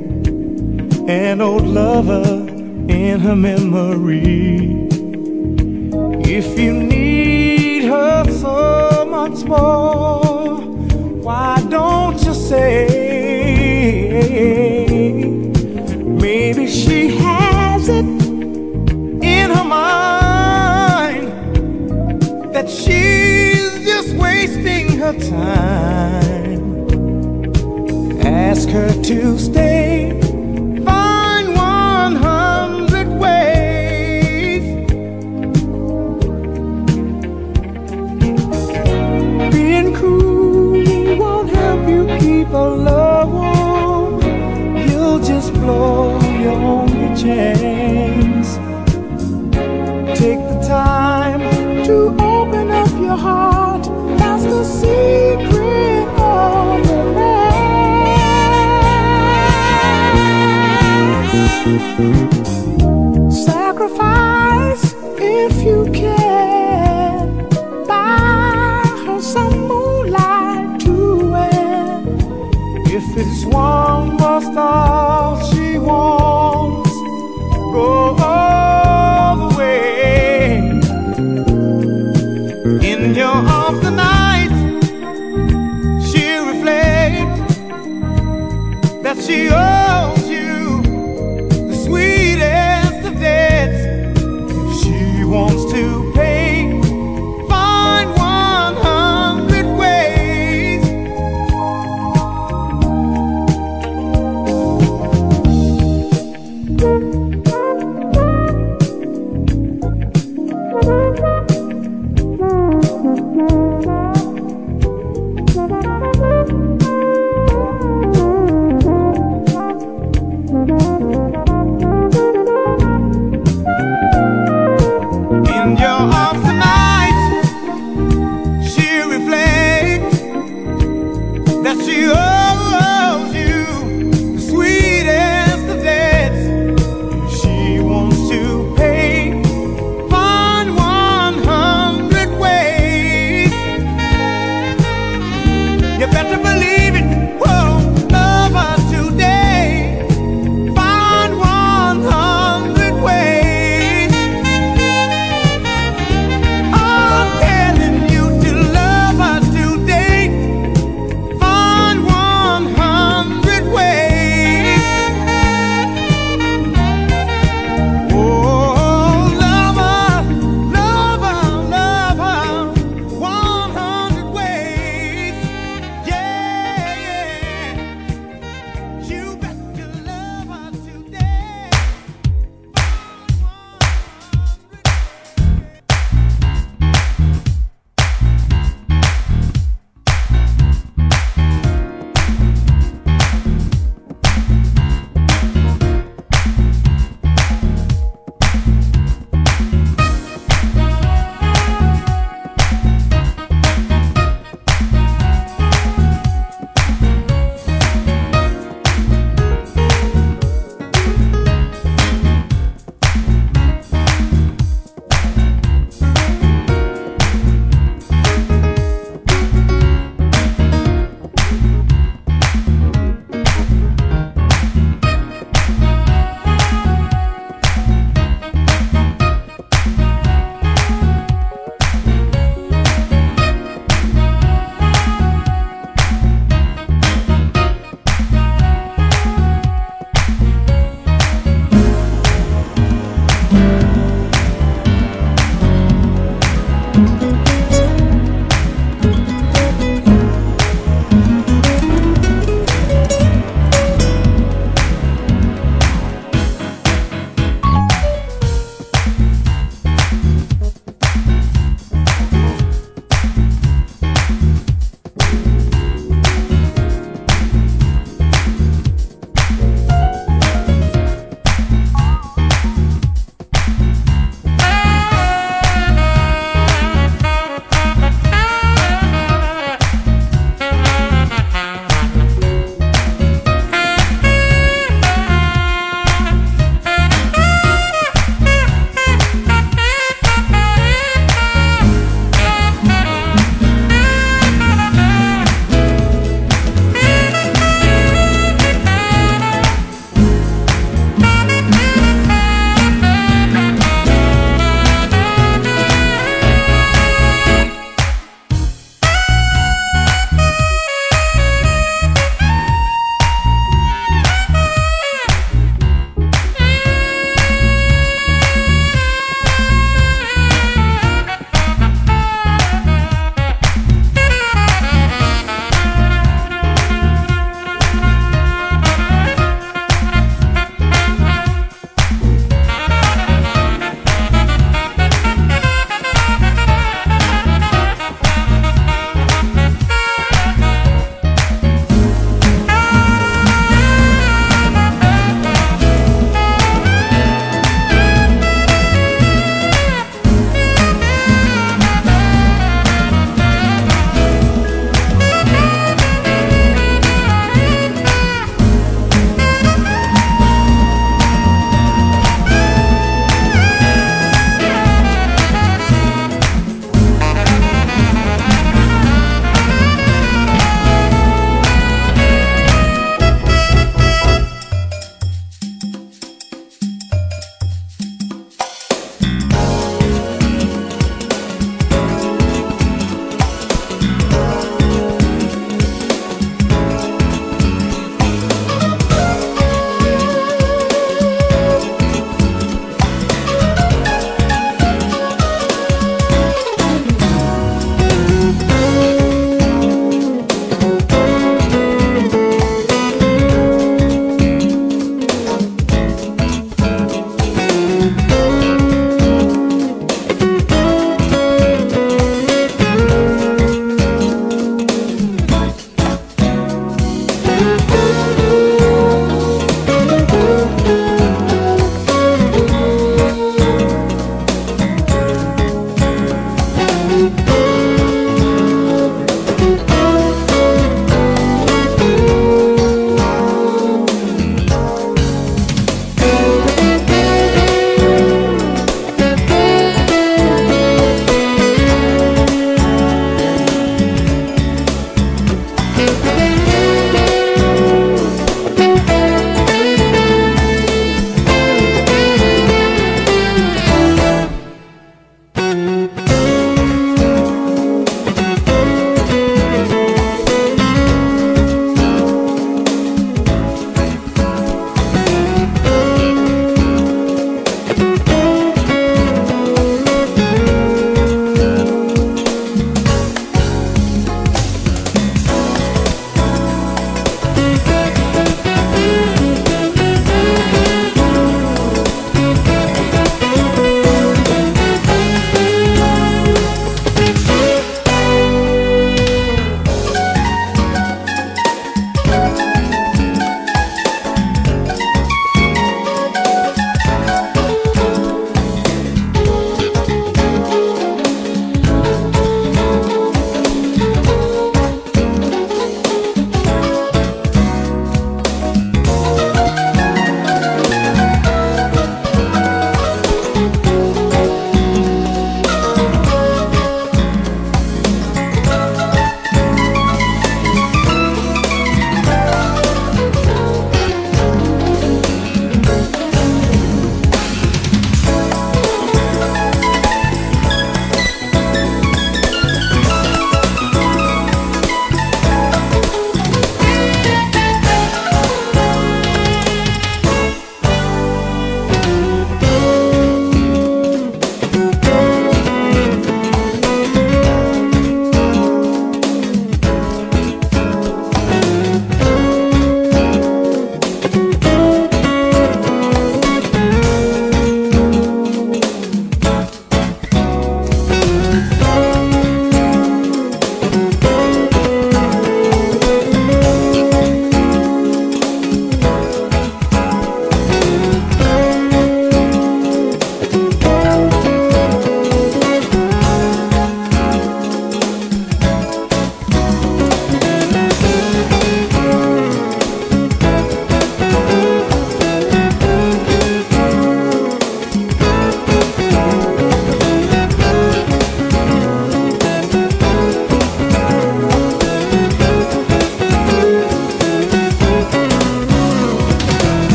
an 1.11 1.41
old 1.41 1.65
lover 1.65 2.45
in 2.89 3.19
her 3.21 3.35
memory. 3.35 4.87
If 6.37 6.59
you 6.59 6.84
her 28.75 28.91
to 29.01 29.39
stay. 29.39 29.94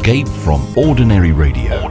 Escape 0.00 0.28
from 0.28 0.66
ordinary 0.78 1.32
radio. 1.32 1.89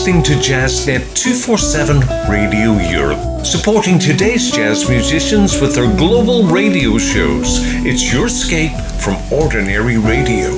Listening 0.00 0.22
to 0.22 0.32
JazzNet 0.32 1.14
247 1.14 2.00
Radio 2.30 2.72
Europe, 2.88 3.44
supporting 3.44 3.98
today's 3.98 4.50
jazz 4.50 4.88
musicians 4.88 5.60
with 5.60 5.74
their 5.74 5.94
global 5.98 6.44
radio 6.44 6.96
shows. 6.96 7.58
It's 7.84 8.10
your 8.10 8.28
escape 8.28 8.72
from 8.98 9.18
ordinary 9.30 9.98
radio. 9.98 10.48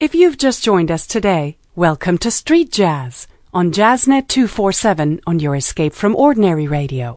If 0.00 0.14
you've 0.14 0.38
just 0.38 0.64
joined 0.64 0.90
us 0.90 1.06
today, 1.06 1.58
welcome 1.76 2.16
to 2.18 2.30
Street 2.30 2.72
Jazz 2.72 3.26
on 3.52 3.70
JazzNet 3.70 4.28
247 4.28 5.20
on 5.26 5.40
your 5.40 5.56
Escape 5.56 5.92
from 5.92 6.16
Ordinary 6.16 6.66
Radio. 6.66 7.16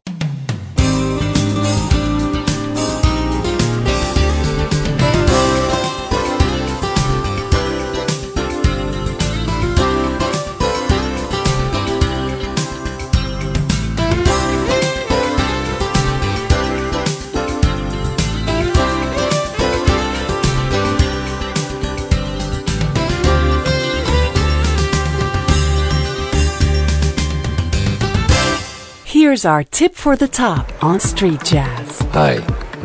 Here's 29.27 29.43
our 29.43 29.61
tip 29.61 29.93
for 29.93 30.15
the 30.15 30.29
top 30.29 30.71
on 30.81 31.01
Street 31.01 31.43
Jazz. 31.43 31.99
Hi, 32.13 32.35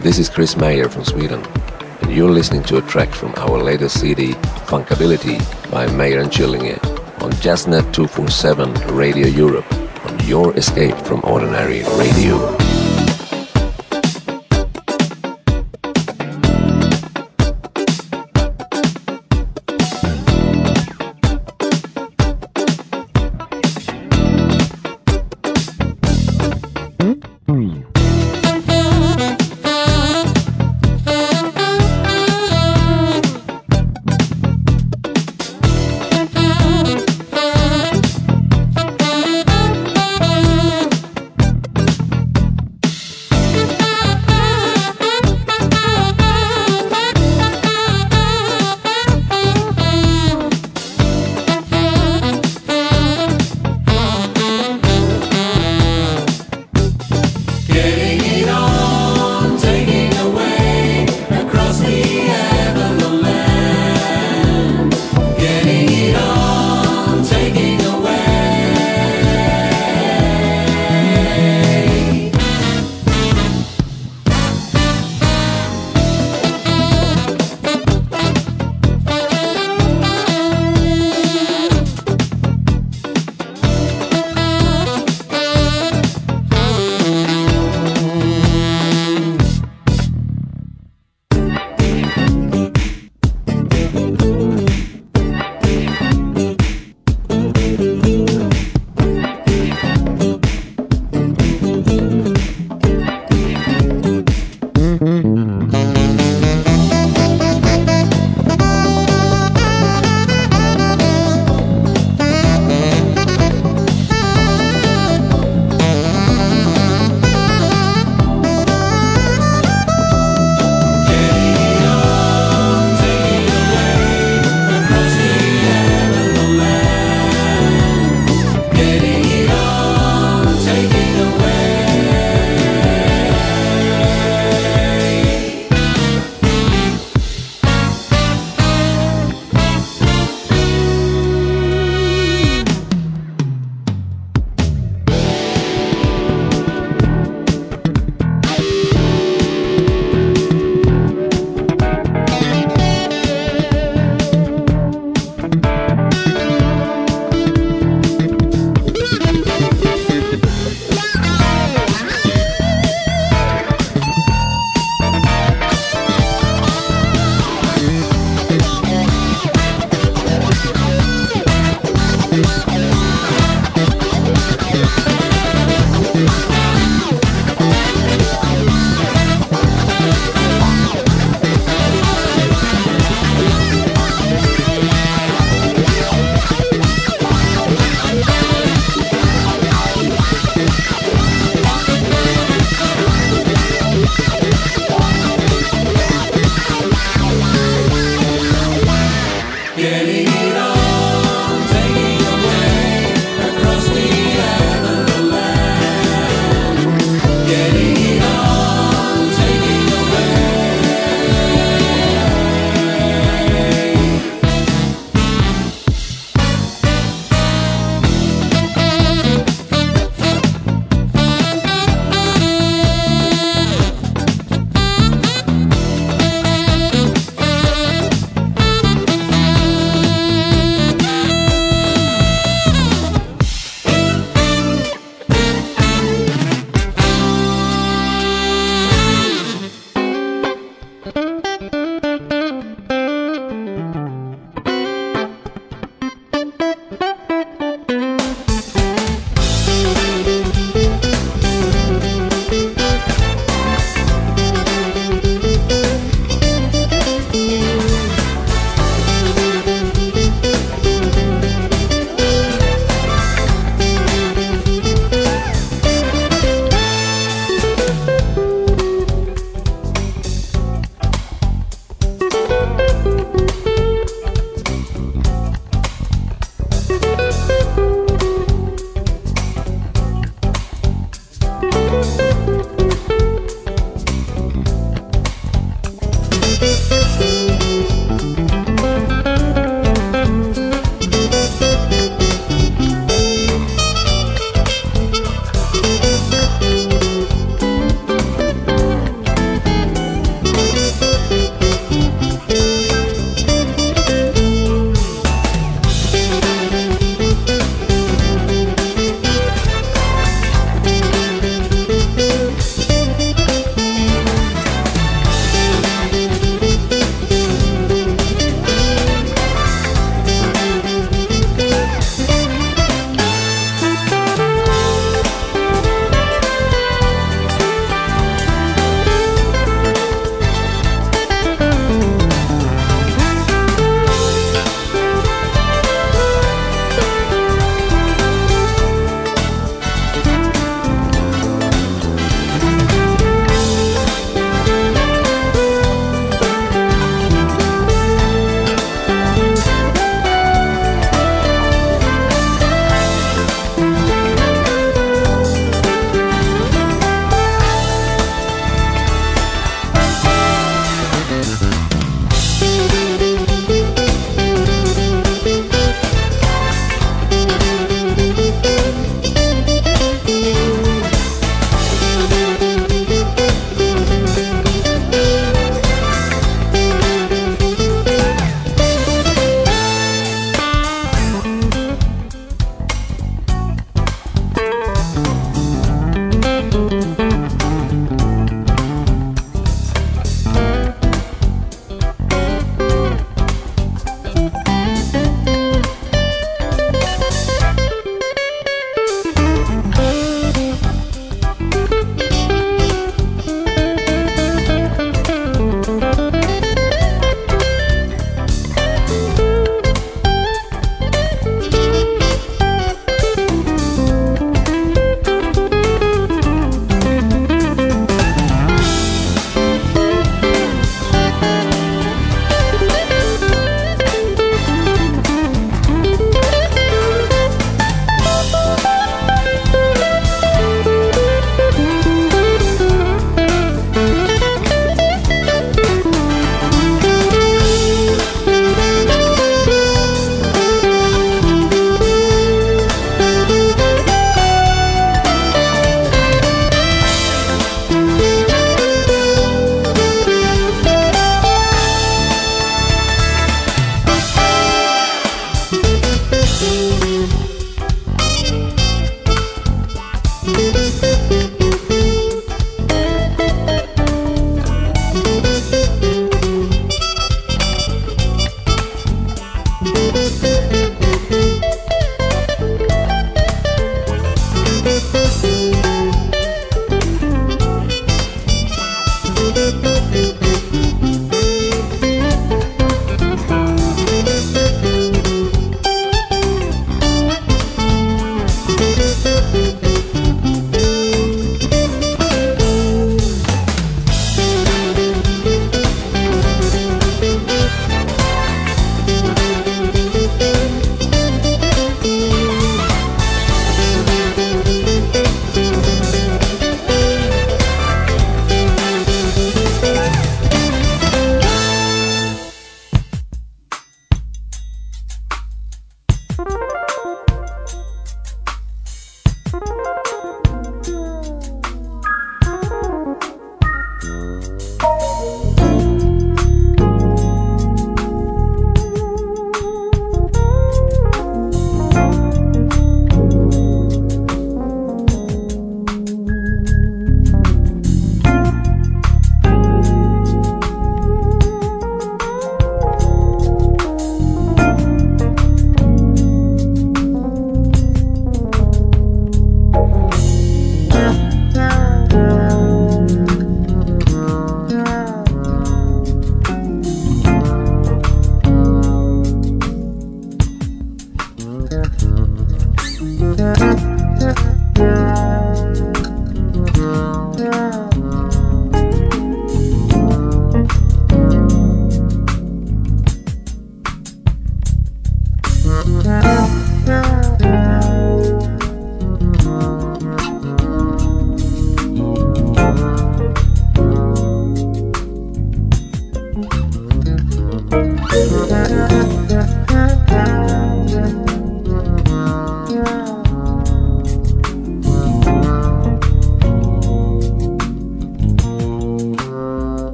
this 0.00 0.18
is 0.18 0.28
Chris 0.28 0.56
Mayer 0.56 0.88
from 0.88 1.04
Sweden, 1.04 1.40
and 2.00 2.12
you're 2.12 2.32
listening 2.32 2.64
to 2.64 2.78
a 2.78 2.82
track 2.82 3.10
from 3.10 3.32
our 3.36 3.62
latest 3.62 4.00
CD, 4.00 4.32
Funkability 4.66 5.38
by 5.70 5.86
Mayer 5.86 6.18
and 6.18 6.32
Chillinge, 6.32 6.82
on 7.22 7.30
Jazznet 7.34 7.92
247 7.94 8.72
Radio 8.92 9.28
Europe, 9.28 9.72
on 10.04 10.18
your 10.26 10.52
escape 10.56 10.96
from 11.06 11.20
ordinary 11.22 11.84
radio. 11.96 12.71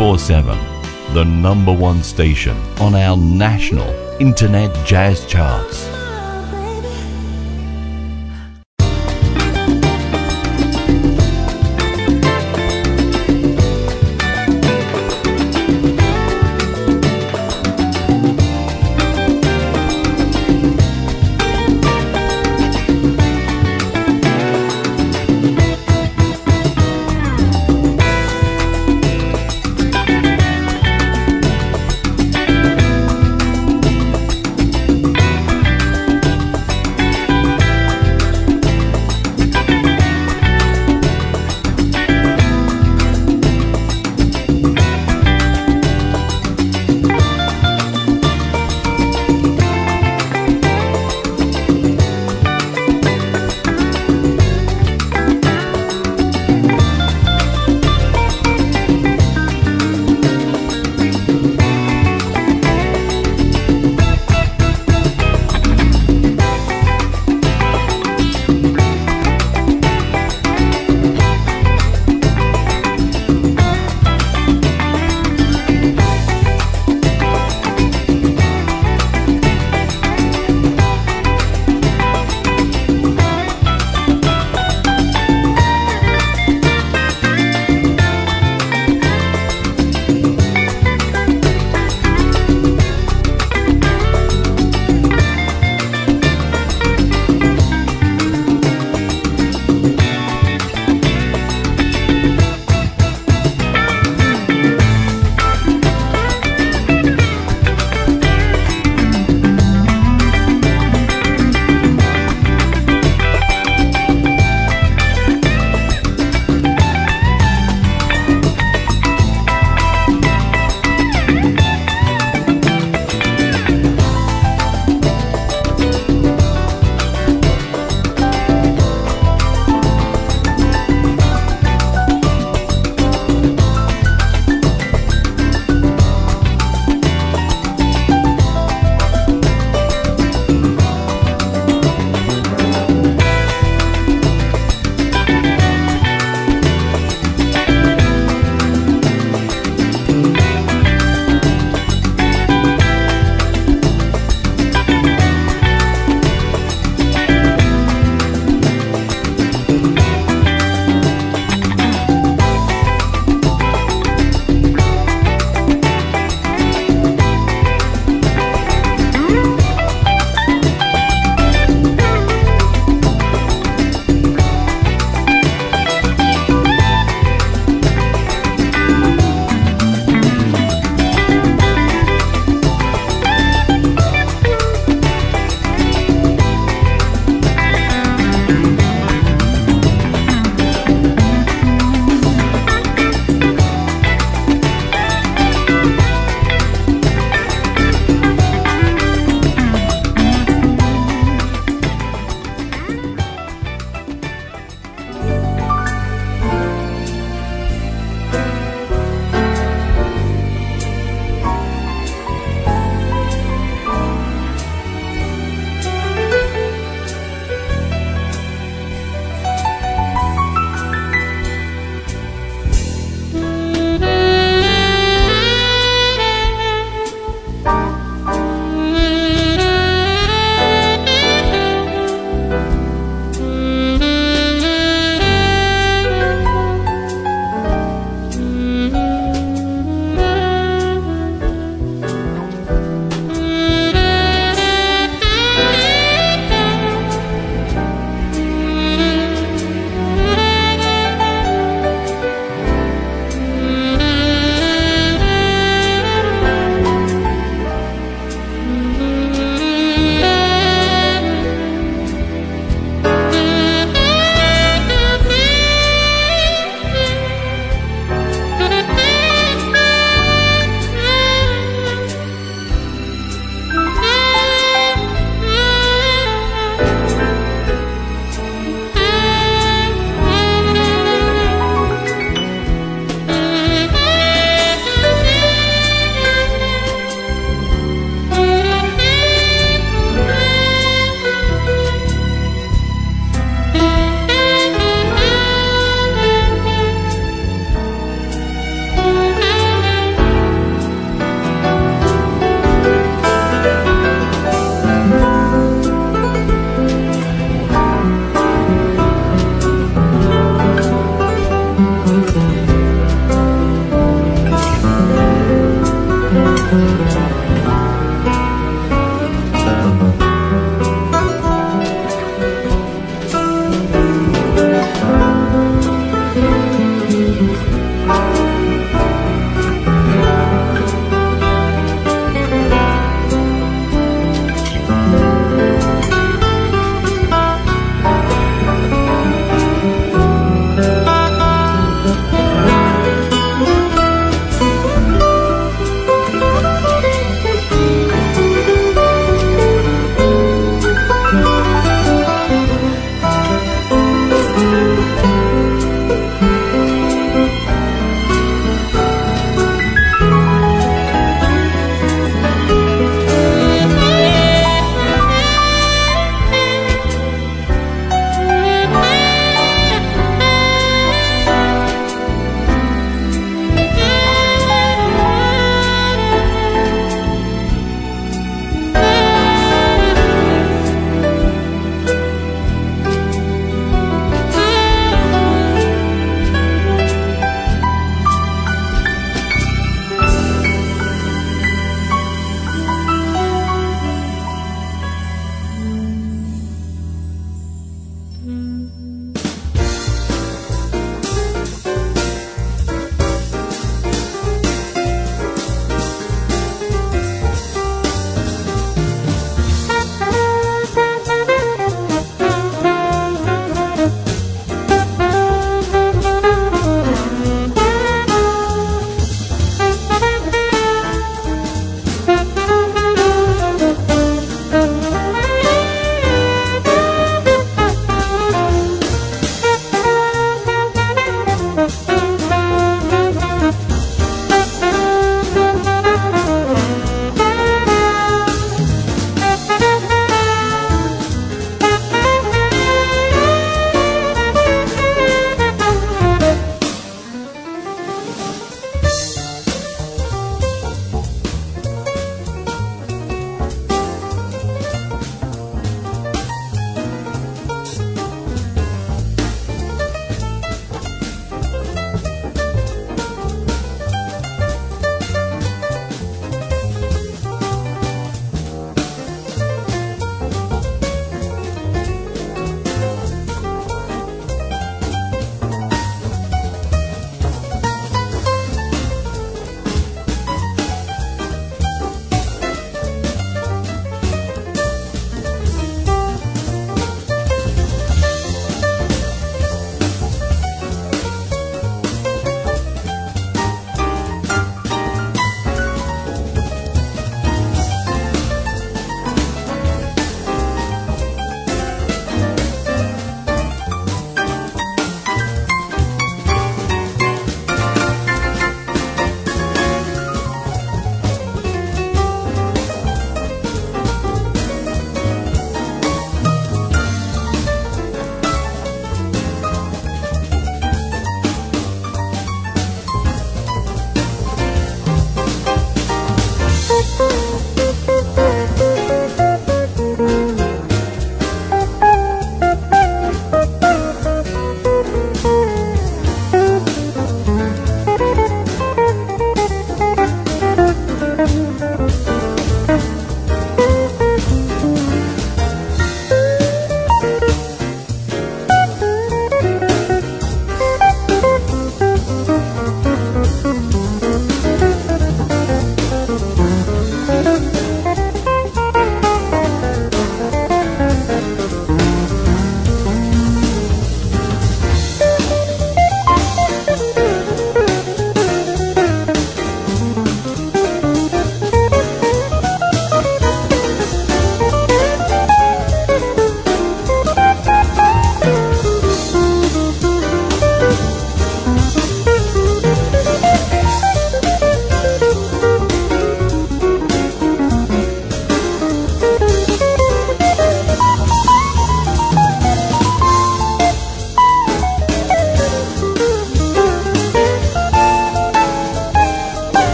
Jazznet 0.00 0.56
247, 1.10 1.14
the 1.14 1.24
number 1.24 1.72
one 1.72 2.02
station 2.02 2.56
on 2.78 2.94
our 2.94 3.18
national 3.18 3.88
internet 4.18 4.74
jazz 4.86 5.26
charts. 5.26 5.99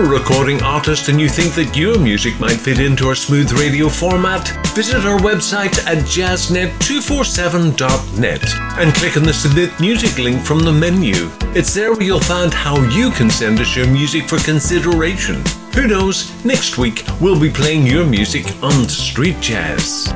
You're 0.00 0.14
a 0.14 0.18
recording 0.18 0.62
artist 0.62 1.08
and 1.08 1.20
you 1.20 1.28
think 1.28 1.54
that 1.54 1.76
your 1.76 1.98
music 1.98 2.40
might 2.40 2.56
fit 2.56 2.78
into 2.78 3.08
our 3.08 3.14
smooth 3.14 3.52
radio 3.52 3.86
format, 3.88 4.48
visit 4.74 5.04
our 5.04 5.18
website 5.18 5.78
at 5.86 5.98
jazznet247.net 6.04 8.44
and 8.78 8.94
click 8.94 9.16
on 9.16 9.22
the 9.24 9.32
Submit 9.32 9.80
Music 9.80 10.18
link 10.18 10.42
from 10.42 10.60
the 10.60 10.72
menu. 10.72 11.30
It's 11.54 11.74
there 11.74 11.92
where 11.92 12.02
you'll 12.02 12.20
find 12.20 12.54
how 12.54 12.80
you 12.90 13.10
can 13.10 13.30
send 13.30 13.60
us 13.60 13.76
your 13.76 13.88
music 13.88 14.28
for 14.28 14.38
consideration. 14.38 15.42
Who 15.74 15.86
knows, 15.86 16.32
next 16.44 16.78
week 16.78 17.04
we'll 17.20 17.38
be 17.38 17.50
playing 17.50 17.86
your 17.86 18.06
music 18.06 18.46
on 18.62 18.88
Street 18.88 19.38
Jazz. 19.40 20.09